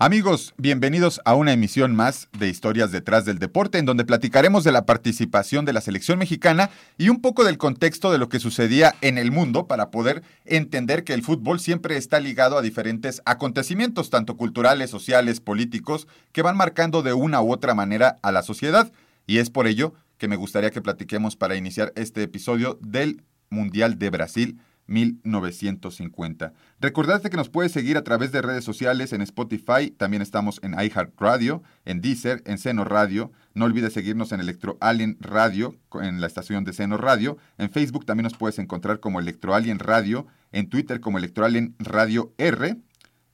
Amigos, 0.00 0.54
bienvenidos 0.56 1.20
a 1.24 1.34
una 1.34 1.52
emisión 1.52 1.96
más 1.96 2.28
de 2.38 2.48
Historias 2.48 2.92
detrás 2.92 3.24
del 3.24 3.40
deporte, 3.40 3.78
en 3.78 3.84
donde 3.84 4.04
platicaremos 4.04 4.62
de 4.62 4.70
la 4.70 4.86
participación 4.86 5.64
de 5.64 5.72
la 5.72 5.80
selección 5.80 6.20
mexicana 6.20 6.70
y 6.98 7.08
un 7.08 7.20
poco 7.20 7.42
del 7.42 7.58
contexto 7.58 8.12
de 8.12 8.18
lo 8.18 8.28
que 8.28 8.38
sucedía 8.38 8.94
en 9.00 9.18
el 9.18 9.32
mundo 9.32 9.66
para 9.66 9.90
poder 9.90 10.22
entender 10.44 11.02
que 11.02 11.14
el 11.14 11.24
fútbol 11.24 11.58
siempre 11.58 11.96
está 11.96 12.20
ligado 12.20 12.56
a 12.56 12.62
diferentes 12.62 13.22
acontecimientos, 13.24 14.08
tanto 14.08 14.36
culturales, 14.36 14.88
sociales, 14.88 15.40
políticos, 15.40 16.06
que 16.30 16.42
van 16.42 16.56
marcando 16.56 17.02
de 17.02 17.12
una 17.12 17.42
u 17.42 17.50
otra 17.52 17.74
manera 17.74 18.18
a 18.22 18.30
la 18.30 18.42
sociedad. 18.42 18.92
Y 19.26 19.38
es 19.38 19.50
por 19.50 19.66
ello 19.66 19.94
que 20.16 20.28
me 20.28 20.36
gustaría 20.36 20.70
que 20.70 20.80
platiquemos 20.80 21.34
para 21.34 21.56
iniciar 21.56 21.92
este 21.96 22.22
episodio 22.22 22.78
del 22.80 23.24
Mundial 23.50 23.98
de 23.98 24.10
Brasil 24.10 24.60
1950. 24.88 26.52
Recordate 26.80 27.30
que 27.30 27.36
nos 27.36 27.48
puedes 27.48 27.70
seguir 27.70 27.96
a 27.96 28.02
través 28.02 28.32
de 28.32 28.42
redes 28.42 28.64
sociales 28.64 29.12
en 29.12 29.22
Spotify, 29.22 29.90
también 29.96 30.22
estamos 30.22 30.58
en 30.62 30.74
iHeartRadio, 30.74 31.62
en 31.84 32.00
Deezer, 32.00 32.42
en 32.46 32.58
Seno 32.58 32.84
Radio. 32.84 33.30
No 33.54 33.66
olvides 33.66 33.92
seguirnos 33.92 34.32
en 34.32 34.40
Electro 34.40 34.76
Alien 34.80 35.16
Radio, 35.20 35.76
en 36.02 36.20
la 36.20 36.26
estación 36.26 36.64
de 36.64 36.72
Seno 36.72 36.96
Radio. 36.96 37.38
En 37.58 37.70
Facebook 37.70 38.06
también 38.06 38.24
nos 38.24 38.36
puedes 38.36 38.58
encontrar 38.58 38.98
como 38.98 39.20
Electro 39.20 39.54
Alien 39.54 39.78
Radio, 39.78 40.26
en 40.50 40.68
Twitter 40.68 41.00
como 41.00 41.18
Electro 41.18 41.44
Alien 41.44 41.76
Radio 41.78 42.32
R 42.38 42.76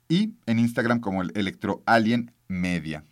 y 0.09 0.35
en 0.47 0.59
Instagram 0.59 1.01
como 1.01 1.23
Electro 1.23 1.83
Alien 1.87 2.33
Media. 2.49 3.05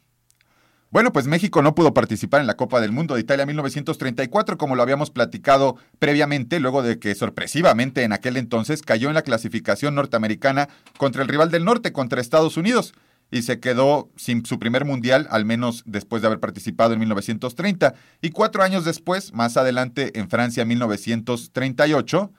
Bueno, 0.93 1.11
pues 1.11 1.27
México 1.27 1.63
no 1.63 1.75
pudo 1.75 1.95
participar 1.95 2.43
en 2.43 2.47
la 2.47 2.59
Copa 2.59 2.79
del 2.79 2.93
Mundo 2.93 3.15
de 3.15 3.23
Italia 3.23 3.47
1934, 3.47 4.59
como 4.59 4.77
lo 4.77 4.83
habíamos 4.83 5.11
platicado 5.11 5.77
previamente, 5.99 6.61
luego 6.61 6.83
de 6.83 6.99
que 6.99 7.15
sorpresivamente 7.15 8.03
en 8.03 8.13
aquel 8.13 8.37
entonces 8.37 8.83
cayó 8.83 9.09
en 9.09 9.15
la 9.15 9.23
clasificación 9.23 9.95
norteamericana 9.95 10.69
contra 10.99 11.23
el 11.23 11.29
rival 11.29 11.51
del 11.51 11.65
norte, 11.65 11.93
contra 11.93 12.21
Estados 12.21 12.59
Unidos, 12.59 12.93
y 13.31 13.41
se 13.41 13.59
quedó 13.59 14.11
sin 14.17 14.45
su 14.45 14.59
primer 14.59 14.85
mundial, 14.85 15.29
al 15.31 15.47
menos 15.47 15.83
después 15.87 16.21
de 16.21 16.27
haber 16.27 16.41
participado 16.41 16.93
en 16.93 16.99
1930. 16.99 17.95
Y 18.21 18.29
cuatro 18.29 18.63
años 18.63 18.85
después, 18.85 19.33
más 19.33 19.57
adelante 19.57 20.19
en 20.21 20.29
Francia 20.29 20.67
1938, 20.67 22.33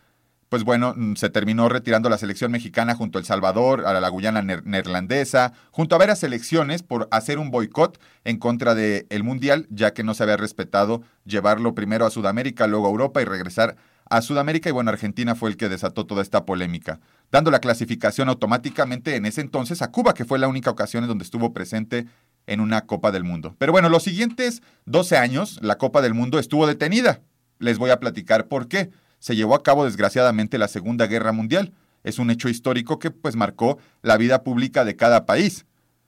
pues 0.54 0.66
bueno, 0.66 0.94
mm, 0.96 1.16
se 1.16 1.32
terminó 1.32 1.68
retirando 1.68 2.09
la 2.09 2.20
selección 2.20 2.52
mexicana 2.52 2.94
junto 2.94 3.18
a 3.18 3.22
El 3.22 3.26
Salvador, 3.26 3.88
a 3.88 4.00
la 4.00 4.09
Guyana 4.09 4.44
neerlandesa, 4.44 5.54
junto 5.72 5.95
a 5.95 5.98
varias 5.98 6.20
selecciones 6.20 6.84
por 6.84 7.08
hacer 7.10 7.40
un 7.40 7.50
boicot 7.50 8.00
en 8.23 8.38
contra 8.38 8.76
del 8.76 9.23
Mundial, 9.23 9.66
ya 9.72 9.95
que 9.95 10.04
no 10.04 10.14
se 10.14 10.22
había 10.22 10.38
respetado 10.38 11.02
llevarlo 11.26 11.73
primero 11.73 12.06
a 12.06 12.12
Sudamérica, 12.12 12.68
luego 12.68 12.86
a 12.86 12.92
Europa 12.92 13.20
y 13.20 13.26
regresar 13.26 13.78
a 14.08 14.22
Sudamérica. 14.22 14.70
Y 14.70 14.73
bueno, 14.73 14.92
Argentina 14.92 15.34
fue 15.34 15.50
el 15.50 15.58
que 15.58 15.70
desató 15.70 16.06
toda 16.06 16.22
esta 16.22 16.45
polémica, 16.45 17.00
dando 17.32 17.50
la 17.50 17.58
clasificación 17.58 18.30
automáticamente 18.30 19.16
en 19.16 19.26
ese 19.26 19.42
entonces 19.42 19.82
a 19.82 19.90
Cuba, 19.90 20.14
que 20.14 20.23
fue 20.23 20.38
la 20.38 20.48
única 20.48 20.70
ocasión 20.70 21.04
en 21.04 21.08
donde 21.08 21.23
estuvo 21.23 21.52
presente 21.52 22.06
en 22.45 22.60
una 22.60 22.82
Copa 22.82 23.12
del 23.12 23.23
Mundo. 23.23 23.56
Pero 23.58 23.72
bueno, 23.72 23.90
los 23.90 24.04
siguientes 24.04 24.62
12 24.86 25.17
años, 25.17 25.58
la 25.64 25.80
Copa 25.80 26.04
del 26.04 26.14
Mundo 26.14 26.38
estuvo 26.38 26.67
detenida. 26.67 27.22
Les 27.58 27.80
voy 27.80 27.90
a 27.90 28.00
platicar 28.00 28.48
por 28.48 28.67
qué 28.67 28.92
se 29.24 29.38
llevó 29.38 29.56
a 29.56 29.64
cabo 29.64 29.86
desgraciadamente 29.86 30.58
la 30.58 30.68
Segunda 30.68 31.08
Guerra 31.08 31.32
Mundial. 31.32 31.72
Es 32.04 32.20
un 32.20 32.30
hecho 32.30 32.50
histórico 32.50 33.00
que 33.00 33.10
pues 33.10 33.38
marcó 33.38 33.78
la 34.02 34.18
vida 34.18 34.44
pública 34.44 34.84
de 34.84 34.98
cada 34.98 35.26
país, 35.26 35.66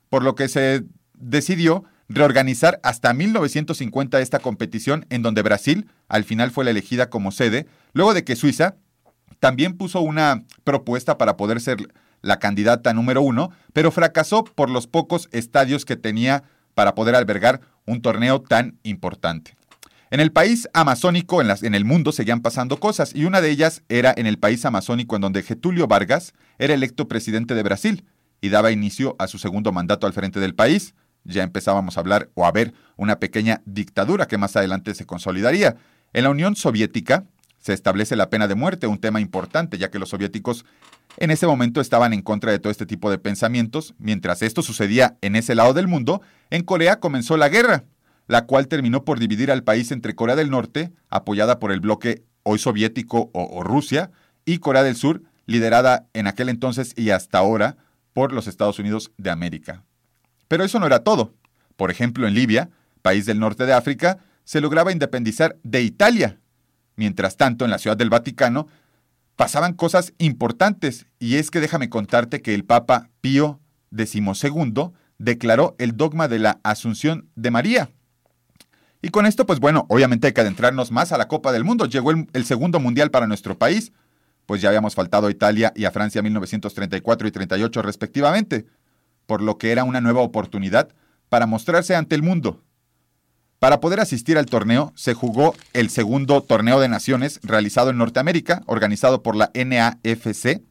por 0.09 0.21
lo 0.21 0.35
que 0.35 0.49
se 0.49 0.83
decidió 1.13 1.85
reorganizar 2.09 2.81
hasta 2.83 3.13
1950 3.13 4.19
esta 4.19 4.39
competición 4.39 5.05
en 5.09 5.21
donde 5.21 5.43
Brasil 5.43 5.89
al 6.09 6.25
final 6.25 6.51
fue 6.51 6.65
la 6.65 6.71
elegida 6.71 7.09
como 7.09 7.31
sede, 7.31 7.67
luego 7.93 8.13
de 8.13 8.25
que 8.25 8.35
Suiza 8.35 8.75
también 9.39 9.77
puso 9.77 10.01
una 10.01 10.43
propuesta 10.65 11.17
para 11.17 11.37
poder 11.37 11.61
ser 11.61 11.77
la 12.21 12.39
candidata 12.39 12.93
número 12.93 13.21
uno, 13.21 13.51
pero 13.71 13.91
fracasó 13.91 14.43
por 14.43 14.69
los 14.69 14.87
pocos 14.87 15.29
estadios 15.31 15.85
que 15.85 15.95
tenía 15.95 16.43
para 16.73 16.95
poder 16.95 17.15
albergar 17.15 17.61
un 17.85 18.01
torneo 18.01 18.41
tan 18.41 18.77
importante. 18.83 19.55
En 20.11 20.19
el 20.19 20.31
país 20.31 20.69
amazónico, 20.73 21.41
en, 21.41 21.49
en, 21.61 21.75
el 21.75 21.85
mundo, 21.85 22.11
seguían 22.11 22.41
pasando 22.41 22.79
cosas, 22.79 23.13
y 23.15 23.25
una 23.25 23.41
de 23.41 23.49
ellas 23.49 23.83
era 23.89 24.13
en 24.15 24.27
el 24.27 24.37
país 24.37 24.63
amazónico 24.65 25.15
en 25.15 25.23
donde 25.23 25.41
Getulio 25.43 25.87
Vargas 25.87 26.33
era 26.59 26.73
electo 26.73 27.07
presidente 27.07 27.55
de 27.55 27.63
Brasil 27.63 28.05
y 28.41 28.49
daba 28.49 28.71
inicio 28.71 29.15
a 29.17 29.27
su 29.27 29.39
segundo 29.39 29.71
mandato 29.71 30.05
al 30.05 30.13
frente 30.13 30.39
del 30.39 30.53
país. 30.55 30.93
Ya 31.23 31.41
empezábamos 31.41 31.97
a 31.97 32.01
hablar 32.01 32.29
o 32.35 32.45
a 32.45 32.51
ver 32.51 32.73
una 32.97 33.19
pequeña 33.19 33.61
dictadura 33.65 34.27
que 34.27 34.37
más 34.37 34.55
adelante 34.55 34.93
se 34.93 35.07
consolidaría. 35.07 35.75
En 36.13 36.23
la 36.23 36.29
Unión 36.29 36.55
Soviética 36.55 37.25
se 37.57 37.73
establece 37.73 38.15
la 38.15 38.29
pena 38.29 38.47
de 38.47 38.53
muerte, 38.53 38.85
un 38.85 38.99
tema 38.99 39.19
importante, 39.19 39.79
ya 39.79 39.89
que 39.89 39.97
los 39.97 40.09
soviéticos 40.09 40.65
en 41.17 41.31
ese 41.31 41.47
momento 41.47 41.81
estaban 41.81 42.13
en 42.13 42.21
contra 42.21 42.51
de 42.51 42.59
todo 42.59 42.69
este 42.69 42.85
tipo 42.85 43.09
de 43.09 43.17
pensamientos. 43.17 43.95
Mientras 43.97 44.43
esto 44.43 44.61
sucedía 44.61 45.17
en 45.21 45.35
ese 45.35 45.55
lado 45.55 45.73
del 45.73 45.87
mundo, 45.87 46.21
en 46.51 46.61
Corea 46.61 46.99
comenzó 46.99 47.37
la 47.37 47.49
guerra, 47.49 47.85
la 48.27 48.45
cual 48.45 48.67
terminó 48.67 49.03
por 49.05 49.19
dividir 49.19 49.51
al 49.51 49.63
país 49.63 49.91
entre 49.91 50.15
Corea 50.15 50.35
del 50.35 50.49
Norte, 50.49 50.91
apoyada 51.09 51.59
por 51.59 51.71
el 51.71 51.79
bloque 51.79 52.23
hoy 52.43 52.59
soviético 52.59 53.29
o, 53.33 53.63
Rusia, 53.63 54.11
y 54.45 54.59
Corea 54.59 54.83
del 54.83 54.95
Sur, 54.95 55.23
liderada 55.45 56.07
en 56.13 56.27
aquel 56.27 56.49
entonces 56.49 56.93
y 56.95 57.09
hasta 57.09 57.39
ahora 57.39 57.77
por 58.13 58.31
los 58.31 58.47
Estados 58.47 58.79
Unidos 58.79 59.11
de 59.17 59.29
América. 59.29 59.83
Pero 60.47 60.63
eso 60.63 60.79
no 60.79 60.85
era 60.85 60.99
todo. 60.99 61.33
Por 61.75 61.91
ejemplo, 61.91 62.27
en 62.27 62.33
Libia, 62.33 62.69
país 63.01 63.25
del 63.25 63.39
norte 63.39 63.65
de 63.65 63.73
África, 63.73 64.19
se 64.43 64.61
lograba 64.61 64.91
independizar 64.91 65.57
de 65.63 65.81
Italia. 65.81 66.39
Mientras 66.95 67.35
tanto, 67.35 67.65
en 67.65 67.71
la 67.71 67.77
Ciudad 67.77 67.97
del 67.97 68.09
Vaticano, 68.09 68.67
pasaban 69.35 69.73
cosas 69.73 70.13
importantes, 70.17 71.07
y 71.19 71.35
es 71.35 71.51
que 71.51 71.59
déjame 71.59 71.89
contarte 71.89 72.41
que 72.41 72.55
el 72.55 72.63
Papa 72.63 73.09
Pío 73.21 73.59
XII 73.95 74.91
declaró 75.17 75.75
el 75.77 75.97
dogma 75.97 76.27
de 76.27 76.39
la 76.39 76.59
Asunción 76.63 77.29
de 77.35 77.51
María, 77.51 77.89
y 79.05 79.09
con 79.09 79.27
esto, 79.27 79.45
pues 79.45 79.59
bueno, 79.59 79.85
obviamente 79.89 80.25
hay 80.25 80.33
que 80.33 80.41
adentrarnos 80.41 80.91
más 80.91 81.11
a 81.11 81.19
la 81.19 81.27
Copa 81.27 81.51
del 81.51 81.63
Mundo. 81.63 81.85
Llegó 81.85 82.09
el, 82.09 82.45
segundo 82.45 82.79
mundial 82.79 83.11
para 83.11 83.27
nuestro 83.27 83.55
país, 83.55 83.91
pues 84.47 84.63
ya 84.63 84.69
habíamos 84.69 84.95
faltado 84.95 85.27
a 85.27 85.31
Italia 85.31 85.71
y 85.75 85.85
a 85.85 85.91
Francia 85.91 86.23
1934 86.23 87.27
y 87.27 87.31
38 87.31 87.83
respectivamente, 87.83 88.65
por 89.27 89.43
lo 89.43 89.59
que 89.59 89.71
era 89.71 89.83
una 89.83 90.01
nueva 90.01 90.21
oportunidad 90.21 90.89
para 91.29 91.45
mostrarse 91.45 91.95
ante 91.95 92.15
el 92.15 92.23
mundo. 92.23 92.63
Para 93.59 93.79
poder 93.79 93.99
asistir 93.99 94.39
al 94.39 94.47
torneo, 94.47 94.91
se 94.95 95.13
jugó 95.13 95.53
el 95.73 95.91
segundo 95.91 96.41
torneo 96.41 96.79
de 96.79 96.89
naciones 96.89 97.39
realizado 97.43 97.91
en 97.91 97.99
Norteamérica, 97.99 98.63
organizado 98.65 99.21
por 99.21 99.35
la 99.35 99.51
NAFC, 99.53 100.63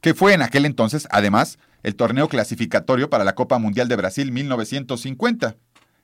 que 0.00 0.14
fue 0.14 0.32
en 0.32 0.40
aquel 0.40 0.64
entonces, 0.64 1.06
además, 1.10 1.58
el 1.82 1.94
torneo 1.94 2.26
clasificatorio 2.30 3.10
para 3.10 3.24
la 3.24 3.34
Copa 3.34 3.58
Mundial 3.58 3.86
de 3.88 3.96
Brasil 3.96 4.32
1950. 4.32 5.56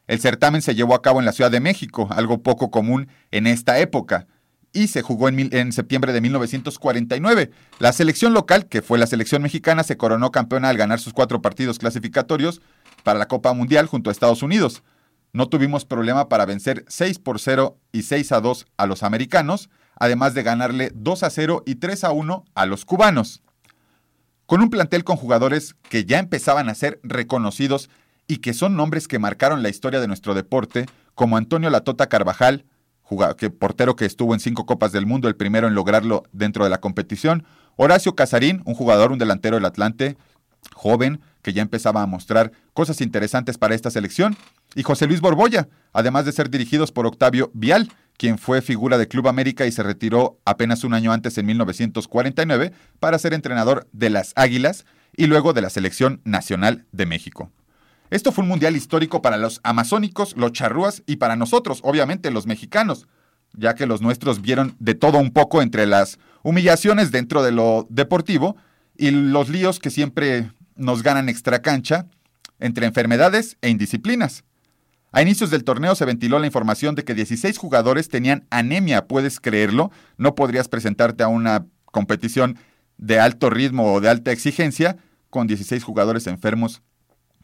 El 0.07 0.21
certamen 0.21 0.63
se 0.63 0.75
llevó 0.75 0.95
a 0.95 1.03
cabo 1.03 1.19
en 1.19 1.27
la 1.27 1.33
Ciudad 1.33 1.51
de 1.51 1.61
México, 1.61 2.09
algo 2.11 2.43
poco 2.43 2.71
común 2.71 3.09
en 3.31 3.47
esta 3.47 3.79
época, 3.79 4.27
y 4.73 4.89
se 4.89 5.03
jugó 5.03 5.29
en, 5.29 5.73
septiembre 5.73 6.13
de 6.13 6.21
1949. 6.21 7.51
La 7.79 7.93
selección 7.93 8.35
local, 8.35 8.67
que 8.67 8.83
fue 8.83 8.99
la 8.99 9.07
selección 9.07 9.43
mexicana, 9.43 9.83
se 9.83 9.97
coronó 9.97 10.31
campeona 10.31 10.69
al 10.69 10.77
ganar 10.77 11.01
sus 11.01 11.13
cuatro 11.13 11.41
partidos 11.41 11.79
clasificatorios 11.79 12.61
para 13.03 13.19
la 13.19 13.27
Copa 13.27 13.53
Mundial 13.55 13.87
junto 13.87 14.11
a 14.11 14.13
Estados 14.13 14.43
Unidos. 14.43 14.83
No 15.33 15.49
tuvimos 15.49 15.85
problema 15.85 16.29
para 16.29 16.47
vencer 16.47 16.85
6 16.89 17.19
por 17.19 17.41
0 17.41 17.79
y 17.91 18.03
6 18.03 18.33
a 18.33 18.41
2 18.41 18.67
a 18.77 18.87
los 18.87 19.03
americanos, 19.03 19.71
además 19.97 20.35
de 20.35 20.43
ganarle 20.43 20.93
2 20.95 21.23
a 21.23 21.31
0 21.31 21.63
y 21.67 21.77
3 21.77 22.05
a 22.05 22.13
1 22.13 22.45
a 22.55 22.67
los 22.67 22.85
cubanos. 22.85 23.43
Con 24.45 24.61
un 24.61 24.71
plantel 24.71 25.05
con 25.05 25.17
jugadores 25.17 25.75
que 25.89 26.05
ya 26.05 26.19
empezaban 26.19 26.69
a 26.69 26.75
ser 26.75 27.01
reconocidos 27.03 27.91
y 28.29 28.39
que 28.39 28.55
son 28.55 28.77
nombres 28.77 29.09
que 29.09 29.19
marcaron 29.19 29.63
la 29.63 29.69
historia 29.69 30.01
de 30.01 30.09
nuestro 30.09 30.35
deporte, 30.35 30.87
como 31.15 31.37
Antonio 31.37 31.71
Latota 31.71 32.09
Carvajal, 32.09 32.65
portero 33.59 33.97
que 33.97 34.05
estuvo 34.05 34.35
en 34.35 34.41
cinco 34.41 34.67
Copas 34.67 34.93
del 34.93 35.07
Mundo, 35.07 35.29
el 35.29 35.37
primero 35.37 35.69
en 35.69 35.75
lograrlo 35.75 36.25
dentro 36.33 36.65
de 36.65 36.71
la 36.71 36.81
competición, 36.81 37.45
Horacio 37.77 38.15
Casarín, 38.15 38.63
un 38.65 38.75
jugador, 38.75 39.13
un 39.13 39.19
delantero 39.19 39.57
del 39.57 39.65
Atlante, 39.65 40.17
joven, 40.75 41.21
que 41.43 41.53
ya 41.53 41.63
empezaba 41.63 42.03
a 42.03 42.07
mostrar 42.07 42.51
cosas 42.73 43.01
interesantes 43.01 43.59
para 43.59 43.75
esta 43.75 43.91
selección, 43.91 44.37
y 44.75 44.83
José 44.83 45.07
Luis 45.07 45.21
Borboya, 45.21 45.69
además 45.93 46.25
de 46.25 46.33
ser 46.33 46.51
dirigidos 46.51 46.91
por 46.91 47.07
Octavio 47.07 47.51
Vial, 47.55 47.91
quien 48.17 48.39
fue 48.39 48.63
figura 48.63 48.99
de 48.99 49.09
Club 49.09 49.29
América 49.29 49.67
y 49.67 49.73
se 49.73 49.83
retiró 49.83 50.39
apenas 50.45 50.85
un 50.85 50.95
año 50.95 51.13
antes, 51.13 51.39
en 51.39 51.47
1949, 51.47 52.73
para 52.99 53.19
ser 53.19 53.35
entrenador 53.35 53.87
de 53.93 54.11
las 54.11 54.33
Águilas 54.37 54.87
y 55.17 55.27
luego 55.27 55.53
de 55.53 55.61
la 55.61 55.71
Selección 55.71 56.21
Nacional 56.25 56.87
de 56.93 57.07
México. 57.07 57.53
Esto 58.11 58.31
fue 58.31 58.43
un 58.43 58.49
mundial 58.49 58.77
histórico 58.77 59.21
para 59.21 59.37
los 59.37 59.61
amazónicos, 59.65 60.37
los 60.37 60.53
charrúas 60.53 61.03
y 61.07 61.17
para 61.17 61.37
nosotros, 61.37 61.81
obviamente 61.83 62.31
los 62.31 62.47
mexicanos, 62.47 63.09
ya 63.53 63.75
que 63.75 63.87
los 63.87 64.01
nuestros 64.01 64.43
vieron 64.43 64.77
de 64.79 64.95
todo 64.95 65.19
un 65.19 65.33
poco 65.33 65.61
entre 65.61 65.87
las 65.87 66.19
humillaciones 66.43 67.11
dentro 67.11 67.43
de 67.43 67.53
lo 67.53 67.87
deportivo 67.91 68.57
y 68.97 69.11
los 69.11 69.49
líos 69.49 69.81
que 69.81 69.91
siempre 69.91 70.53
nos 70.77 71.03
ganan 71.03 71.29
extra 71.29 71.63
cancha 71.63 72.07
entre 72.61 72.87
enfermedades 72.87 73.57
e 73.61 73.71
indisciplinas. 73.71 74.45
A 75.11 75.23
inicios 75.23 75.51
del 75.51 75.65
torneo 75.65 75.95
se 75.95 76.05
ventiló 76.05 76.39
la 76.39 76.47
información 76.47 76.95
de 76.95 77.05
que 77.05 77.15
16 77.15 77.59
jugadores 77.59 78.09
tenían 78.09 78.47
anemia, 78.51 79.07
¿puedes 79.07 79.41
creerlo? 79.41 79.91
No 80.17 80.35
podrías 80.35 80.69
presentarte 80.69 81.25
a 81.25 81.29
una 81.29 81.67
competición 81.87 82.59
de 82.99 83.19
alto 83.19 83.51
ritmo 83.51 83.93
o 83.93 84.01
de 84.01 84.11
alta 84.11 84.31
exigencia 84.31 84.97
con 85.31 85.47
16 85.47 85.83
jugadores 85.83 86.27
enfermos 86.27 86.83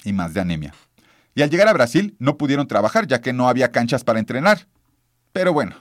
y 0.04 0.12
más 0.12 0.34
de 0.34 0.40
anemia. 0.40 0.74
Y 1.34 1.42
al 1.42 1.50
llegar 1.50 1.68
a 1.68 1.72
Brasil 1.72 2.16
no 2.18 2.36
pudieron 2.36 2.66
trabajar 2.66 3.06
ya 3.06 3.20
que 3.20 3.32
no 3.32 3.48
había 3.48 3.72
canchas 3.72 4.04
para 4.04 4.18
entrenar. 4.18 4.66
Pero 5.32 5.52
bueno, 5.52 5.76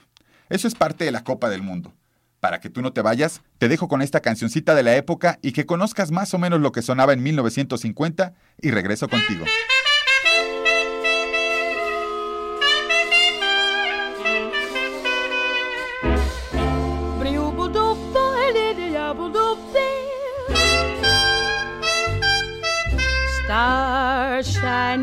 eso 0.48 0.66
es 0.66 0.74
parte 0.74 1.04
de 1.04 1.12
la 1.12 1.24
Copa 1.24 1.50
del 1.50 1.62
Mundo. 1.62 1.92
Para 2.40 2.60
que 2.60 2.70
tú 2.70 2.82
no 2.82 2.92
te 2.92 3.02
vayas, 3.02 3.42
te 3.58 3.68
dejo 3.68 3.86
con 3.86 4.02
esta 4.02 4.20
cancioncita 4.20 4.74
de 4.74 4.82
la 4.82 4.96
época 4.96 5.38
y 5.42 5.52
que 5.52 5.66
conozcas 5.66 6.10
más 6.10 6.34
o 6.34 6.38
menos 6.38 6.60
lo 6.60 6.72
que 6.72 6.82
sonaba 6.82 7.12
en 7.12 7.22
1950 7.22 8.34
y 8.60 8.70
regreso 8.70 9.08
contigo. 9.08 9.44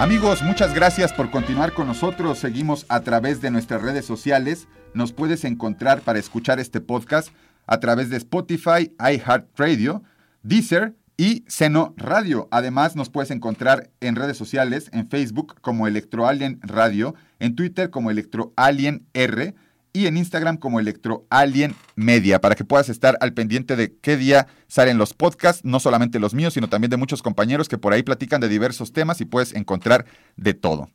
Amigos, 0.00 0.42
muchas 0.42 0.72
gracias 0.72 1.12
por 1.12 1.30
continuar 1.30 1.74
con 1.74 1.86
nosotros. 1.86 2.38
Seguimos 2.38 2.86
a 2.88 3.00
través 3.00 3.42
de 3.42 3.50
nuestras 3.50 3.82
redes 3.82 4.06
sociales. 4.06 4.66
Nos 4.94 5.12
puedes 5.12 5.44
encontrar 5.44 6.00
para 6.00 6.18
escuchar 6.18 6.58
este 6.58 6.80
podcast 6.80 7.28
a 7.66 7.80
través 7.80 8.08
de 8.08 8.16
Spotify, 8.16 8.94
iHeartRadio, 8.98 10.02
Deezer 10.42 10.96
y 11.18 11.44
Seno 11.48 11.92
Radio. 11.98 12.48
Además, 12.50 12.96
nos 12.96 13.10
puedes 13.10 13.30
encontrar 13.30 13.90
en 14.00 14.16
redes 14.16 14.38
sociales, 14.38 14.88
en 14.94 15.06
Facebook 15.06 15.60
como 15.60 15.86
Electroalien 15.86 16.60
Radio, 16.62 17.14
en 17.38 17.54
Twitter 17.54 17.90
como 17.90 18.10
Electroalien 18.10 19.06
R 19.12 19.54
y 19.92 20.06
en 20.06 20.16
Instagram 20.16 20.56
como 20.56 20.80
Electroalien 20.80 21.74
Media, 21.96 22.40
para 22.40 22.54
que 22.54 22.64
puedas 22.64 22.88
estar 22.88 23.16
al 23.20 23.32
pendiente 23.32 23.76
de 23.76 23.96
qué 23.96 24.16
día 24.16 24.46
salen 24.68 24.98
los 24.98 25.14
podcasts, 25.14 25.64
no 25.64 25.80
solamente 25.80 26.18
los 26.18 26.34
míos, 26.34 26.54
sino 26.54 26.68
también 26.68 26.90
de 26.90 26.96
muchos 26.96 27.22
compañeros 27.22 27.68
que 27.68 27.78
por 27.78 27.92
ahí 27.92 28.02
platican 28.02 28.40
de 28.40 28.48
diversos 28.48 28.92
temas 28.92 29.20
y 29.20 29.24
puedes 29.24 29.54
encontrar 29.54 30.06
de 30.36 30.54
todo. 30.54 30.88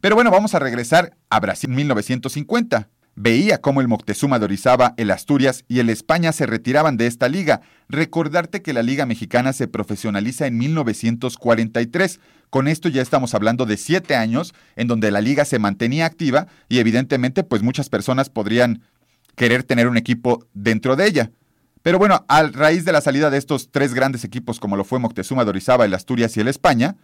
Pero 0.00 0.14
bueno, 0.14 0.30
vamos 0.30 0.54
a 0.54 0.58
regresar 0.58 1.16
a 1.30 1.40
Brasil 1.40 1.70
1950. 1.70 2.88
Veía 3.18 3.62
cómo 3.62 3.80
el 3.80 3.88
Moctezuma 3.88 4.38
de 4.38 4.44
Orizaba, 4.44 4.92
el 4.98 5.10
Asturias 5.10 5.64
y 5.68 5.78
el 5.78 5.88
España 5.88 6.32
se 6.32 6.44
retiraban 6.44 6.98
de 6.98 7.06
esta 7.06 7.30
liga. 7.30 7.62
Recordarte 7.88 8.60
que 8.60 8.74
la 8.74 8.82
Liga 8.82 9.06
Mexicana 9.06 9.54
se 9.54 9.68
profesionaliza 9.68 10.46
en 10.46 10.58
1943. 10.58 12.20
Con 12.50 12.68
esto 12.68 12.90
ya 12.90 13.00
estamos 13.00 13.34
hablando 13.34 13.64
de 13.64 13.78
siete 13.78 14.16
años 14.16 14.52
en 14.76 14.86
donde 14.86 15.10
la 15.10 15.22
liga 15.22 15.46
se 15.46 15.58
mantenía 15.58 16.04
activa 16.04 16.46
y 16.68 16.78
evidentemente 16.78 17.42
pues 17.42 17.62
muchas 17.62 17.88
personas 17.88 18.28
podrían 18.28 18.82
querer 19.34 19.62
tener 19.62 19.88
un 19.88 19.96
equipo 19.96 20.46
dentro 20.52 20.94
de 20.94 21.06
ella. 21.06 21.30
Pero 21.80 21.98
bueno, 21.98 22.26
a 22.28 22.42
raíz 22.42 22.84
de 22.84 22.92
la 22.92 23.00
salida 23.00 23.30
de 23.30 23.38
estos 23.38 23.70
tres 23.70 23.94
grandes 23.94 24.24
equipos 24.24 24.60
como 24.60 24.76
lo 24.76 24.84
fue 24.84 24.98
Moctezuma 24.98 25.44
de 25.44 25.50
Orizaba, 25.50 25.86
el 25.86 25.94
Asturias 25.94 26.36
y 26.36 26.40
el 26.40 26.48
España, 26.48 26.96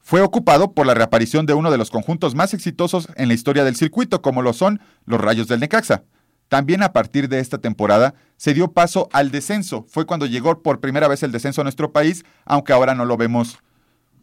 fue 0.00 0.22
ocupado 0.22 0.72
por 0.72 0.86
la 0.86 0.94
reaparición 0.94 1.46
de 1.46 1.54
uno 1.54 1.70
de 1.70 1.78
los 1.78 1.90
conjuntos 1.90 2.34
más 2.34 2.54
exitosos 2.54 3.08
en 3.16 3.28
la 3.28 3.34
historia 3.34 3.64
del 3.64 3.76
circuito, 3.76 4.22
como 4.22 4.42
lo 4.42 4.52
son 4.52 4.80
los 5.04 5.20
Rayos 5.20 5.48
del 5.48 5.60
Necaxa. 5.60 6.04
También 6.48 6.82
a 6.82 6.92
partir 6.92 7.28
de 7.28 7.38
esta 7.38 7.58
temporada 7.58 8.14
se 8.36 8.54
dio 8.54 8.72
paso 8.72 9.08
al 9.12 9.30
descenso. 9.30 9.86
Fue 9.88 10.06
cuando 10.06 10.26
llegó 10.26 10.62
por 10.62 10.80
primera 10.80 11.06
vez 11.06 11.22
el 11.22 11.30
descenso 11.30 11.60
a 11.60 11.64
nuestro 11.64 11.92
país, 11.92 12.24
aunque 12.44 12.72
ahora 12.72 12.94
no 12.94 13.04
lo 13.04 13.16
vemos 13.16 13.58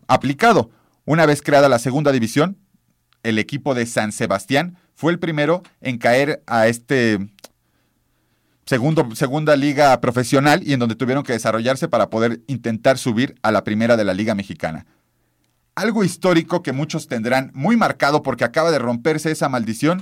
aplicado. 0.08 0.70
Una 1.06 1.26
vez 1.26 1.42
creada 1.42 1.70
la 1.70 1.80
segunda 1.80 2.12
división, 2.12 2.58
el 3.24 3.40
equipo 3.40 3.74
de 3.74 3.86
San 3.86 4.12
Sebastián 4.12 4.78
fue 4.94 5.14
el 5.14 5.20
primero 5.20 5.64
en 5.80 6.00
caer 6.00 6.44
a 6.48 6.68
este 6.68 7.30
segundo, 8.66 9.08
segunda 9.16 9.56
liga 9.56 10.00
profesional 10.02 10.62
y 10.68 10.74
en 10.74 10.80
donde 10.80 10.96
tuvieron 10.96 11.24
que 11.24 11.34
desarrollarse 11.34 11.88
para 11.88 12.10
poder 12.10 12.42
intentar 12.48 12.98
subir 12.98 13.36
a 13.42 13.52
la 13.52 13.64
primera 13.64 13.96
de 13.96 14.04
la 14.04 14.14
Liga 14.14 14.36
Mexicana. 14.36 14.86
Algo 15.78 16.04
histórico 16.04 16.64
que 16.64 16.72
muchos 16.72 17.08
tendrán 17.08 17.52
muy 17.54 17.78
marcado 17.78 18.24
porque 18.24 18.44
acaba 18.44 18.72
de 18.72 18.80
romperse 18.80 19.30
esa 19.30 19.48
maldición 19.48 20.02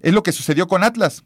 es 0.00 0.12
lo 0.12 0.24
que 0.24 0.32
sucedió 0.32 0.66
con 0.66 0.82
Atlas. 0.82 1.22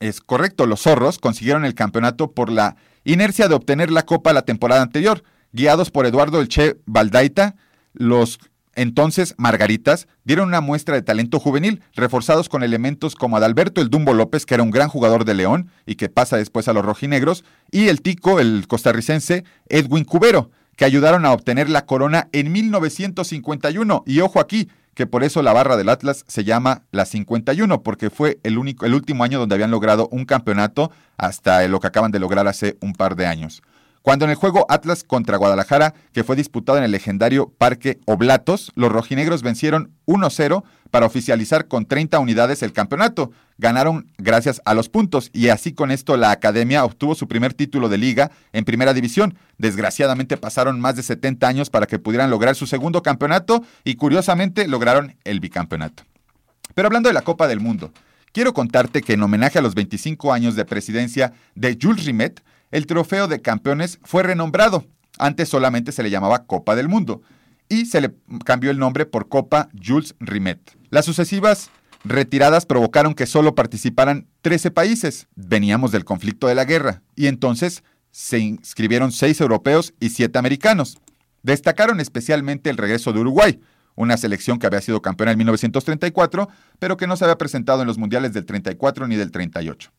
Es 0.00 0.20
correcto, 0.20 0.66
los 0.66 0.82
zorros 0.82 1.20
consiguieron 1.20 1.64
el 1.64 1.76
campeonato 1.76 2.32
por 2.32 2.50
la 2.50 2.74
inercia 3.04 3.46
de 3.46 3.54
obtener 3.54 3.92
la 3.92 4.02
copa 4.02 4.32
la 4.32 4.42
temporada 4.42 4.82
anterior. 4.82 5.22
Guiados 5.52 5.92
por 5.92 6.04
Eduardo 6.04 6.40
El 6.40 6.48
Che 6.48 6.78
Baldaita, 6.84 7.54
los 7.92 8.40
entonces 8.74 9.36
Margaritas 9.38 10.08
dieron 10.24 10.48
una 10.48 10.60
muestra 10.60 10.96
de 10.96 11.02
talento 11.02 11.38
juvenil, 11.38 11.84
reforzados 11.94 12.48
con 12.48 12.64
elementos 12.64 13.14
como 13.14 13.36
Adalberto 13.36 13.80
el 13.80 13.88
Dumbo 13.88 14.14
López, 14.14 14.46
que 14.46 14.54
era 14.54 14.64
un 14.64 14.72
gran 14.72 14.88
jugador 14.88 15.24
de 15.24 15.34
León 15.34 15.70
y 15.86 15.94
que 15.94 16.08
pasa 16.08 16.38
después 16.38 16.66
a 16.66 16.72
los 16.72 16.84
rojinegros, 16.84 17.44
y 17.70 17.86
el 17.86 18.02
tico, 18.02 18.40
el 18.40 18.66
costarricense 18.66 19.44
Edwin 19.68 20.04
Cubero, 20.04 20.50
que 20.76 20.84
ayudaron 20.84 21.24
a 21.24 21.32
obtener 21.32 21.68
la 21.68 21.86
corona 21.86 22.28
en 22.32 22.52
1951. 22.52 24.04
Y 24.06 24.20
ojo 24.20 24.40
aquí, 24.40 24.68
que 24.94 25.06
por 25.06 25.24
eso 25.24 25.42
la 25.42 25.52
barra 25.52 25.76
del 25.76 25.88
Atlas 25.88 26.24
se 26.26 26.44
llama 26.44 26.82
la 26.90 27.04
51, 27.04 27.82
porque 27.82 28.10
fue 28.10 28.38
el, 28.44 28.58
único, 28.58 28.86
el 28.86 28.94
último 28.94 29.24
año 29.24 29.38
donde 29.38 29.54
habían 29.54 29.70
logrado 29.70 30.08
un 30.10 30.24
campeonato 30.24 30.90
hasta 31.16 31.66
lo 31.68 31.80
que 31.80 31.88
acaban 31.88 32.12
de 32.12 32.18
lograr 32.18 32.46
hace 32.48 32.76
un 32.80 32.92
par 32.92 33.16
de 33.16 33.26
años. 33.26 33.62
Cuando 34.06 34.24
en 34.24 34.30
el 34.30 34.36
juego 34.36 34.66
Atlas 34.68 35.02
contra 35.02 35.36
Guadalajara, 35.36 35.92
que 36.12 36.22
fue 36.22 36.36
disputado 36.36 36.78
en 36.78 36.84
el 36.84 36.92
legendario 36.92 37.52
Parque 37.58 37.98
Oblatos, 38.06 38.70
los 38.76 38.92
rojinegros 38.92 39.42
vencieron 39.42 39.96
1-0 40.06 40.62
para 40.92 41.06
oficializar 41.06 41.66
con 41.66 41.86
30 41.86 42.20
unidades 42.20 42.62
el 42.62 42.72
campeonato. 42.72 43.32
Ganaron 43.58 44.12
gracias 44.16 44.62
a 44.64 44.74
los 44.74 44.88
puntos 44.88 45.30
y 45.32 45.48
así 45.48 45.72
con 45.72 45.90
esto 45.90 46.16
la 46.16 46.30
academia 46.30 46.84
obtuvo 46.84 47.16
su 47.16 47.26
primer 47.26 47.52
título 47.52 47.88
de 47.88 47.98
liga 47.98 48.30
en 48.52 48.64
primera 48.64 48.94
división. 48.94 49.36
Desgraciadamente 49.58 50.36
pasaron 50.36 50.78
más 50.78 50.94
de 50.94 51.02
70 51.02 51.48
años 51.48 51.68
para 51.68 51.86
que 51.86 51.98
pudieran 51.98 52.30
lograr 52.30 52.54
su 52.54 52.68
segundo 52.68 53.02
campeonato 53.02 53.64
y 53.82 53.96
curiosamente 53.96 54.68
lograron 54.68 55.16
el 55.24 55.40
bicampeonato. 55.40 56.04
Pero 56.76 56.86
hablando 56.86 57.08
de 57.08 57.14
la 57.14 57.22
Copa 57.22 57.48
del 57.48 57.58
Mundo, 57.58 57.90
quiero 58.30 58.54
contarte 58.54 59.02
que 59.02 59.14
en 59.14 59.22
homenaje 59.24 59.58
a 59.58 59.62
los 59.62 59.74
25 59.74 60.32
años 60.32 60.54
de 60.54 60.64
presidencia 60.64 61.32
de 61.56 61.76
Jules 61.82 62.04
Rimet, 62.04 62.44
el 62.70 62.86
trofeo 62.86 63.28
de 63.28 63.40
campeones 63.40 63.98
fue 64.02 64.22
renombrado. 64.22 64.86
Antes 65.18 65.48
solamente 65.48 65.92
se 65.92 66.02
le 66.02 66.10
llamaba 66.10 66.44
Copa 66.46 66.76
del 66.76 66.88
Mundo 66.88 67.22
y 67.68 67.86
se 67.86 68.00
le 68.00 68.14
cambió 68.44 68.70
el 68.70 68.78
nombre 68.78 69.06
por 69.06 69.28
Copa 69.28 69.68
Jules 69.82 70.14
Rimet. 70.20 70.76
Las 70.90 71.04
sucesivas 71.04 71.70
retiradas 72.04 72.66
provocaron 72.66 73.14
que 73.14 73.26
solo 73.26 73.54
participaran 73.54 74.26
13 74.42 74.70
países. 74.70 75.28
Veníamos 75.34 75.92
del 75.92 76.04
conflicto 76.04 76.46
de 76.46 76.54
la 76.54 76.64
guerra 76.64 77.02
y 77.14 77.26
entonces 77.26 77.82
se 78.10 78.38
inscribieron 78.38 79.12
6 79.12 79.40
europeos 79.40 79.94
y 80.00 80.10
7 80.10 80.38
americanos. 80.38 80.98
Destacaron 81.42 82.00
especialmente 82.00 82.70
el 82.70 82.76
regreso 82.76 83.12
de 83.12 83.20
Uruguay, 83.20 83.60
una 83.94 84.16
selección 84.16 84.58
que 84.58 84.66
había 84.66 84.80
sido 84.80 85.02
campeona 85.02 85.32
en 85.32 85.38
1934, 85.38 86.48
pero 86.78 86.96
que 86.96 87.06
no 87.06 87.16
se 87.16 87.24
había 87.24 87.38
presentado 87.38 87.82
en 87.82 87.86
los 87.86 87.98
mundiales 87.98 88.32
del 88.32 88.46
34 88.46 89.06
ni 89.06 89.16
del 89.16 89.30
38 89.30 89.92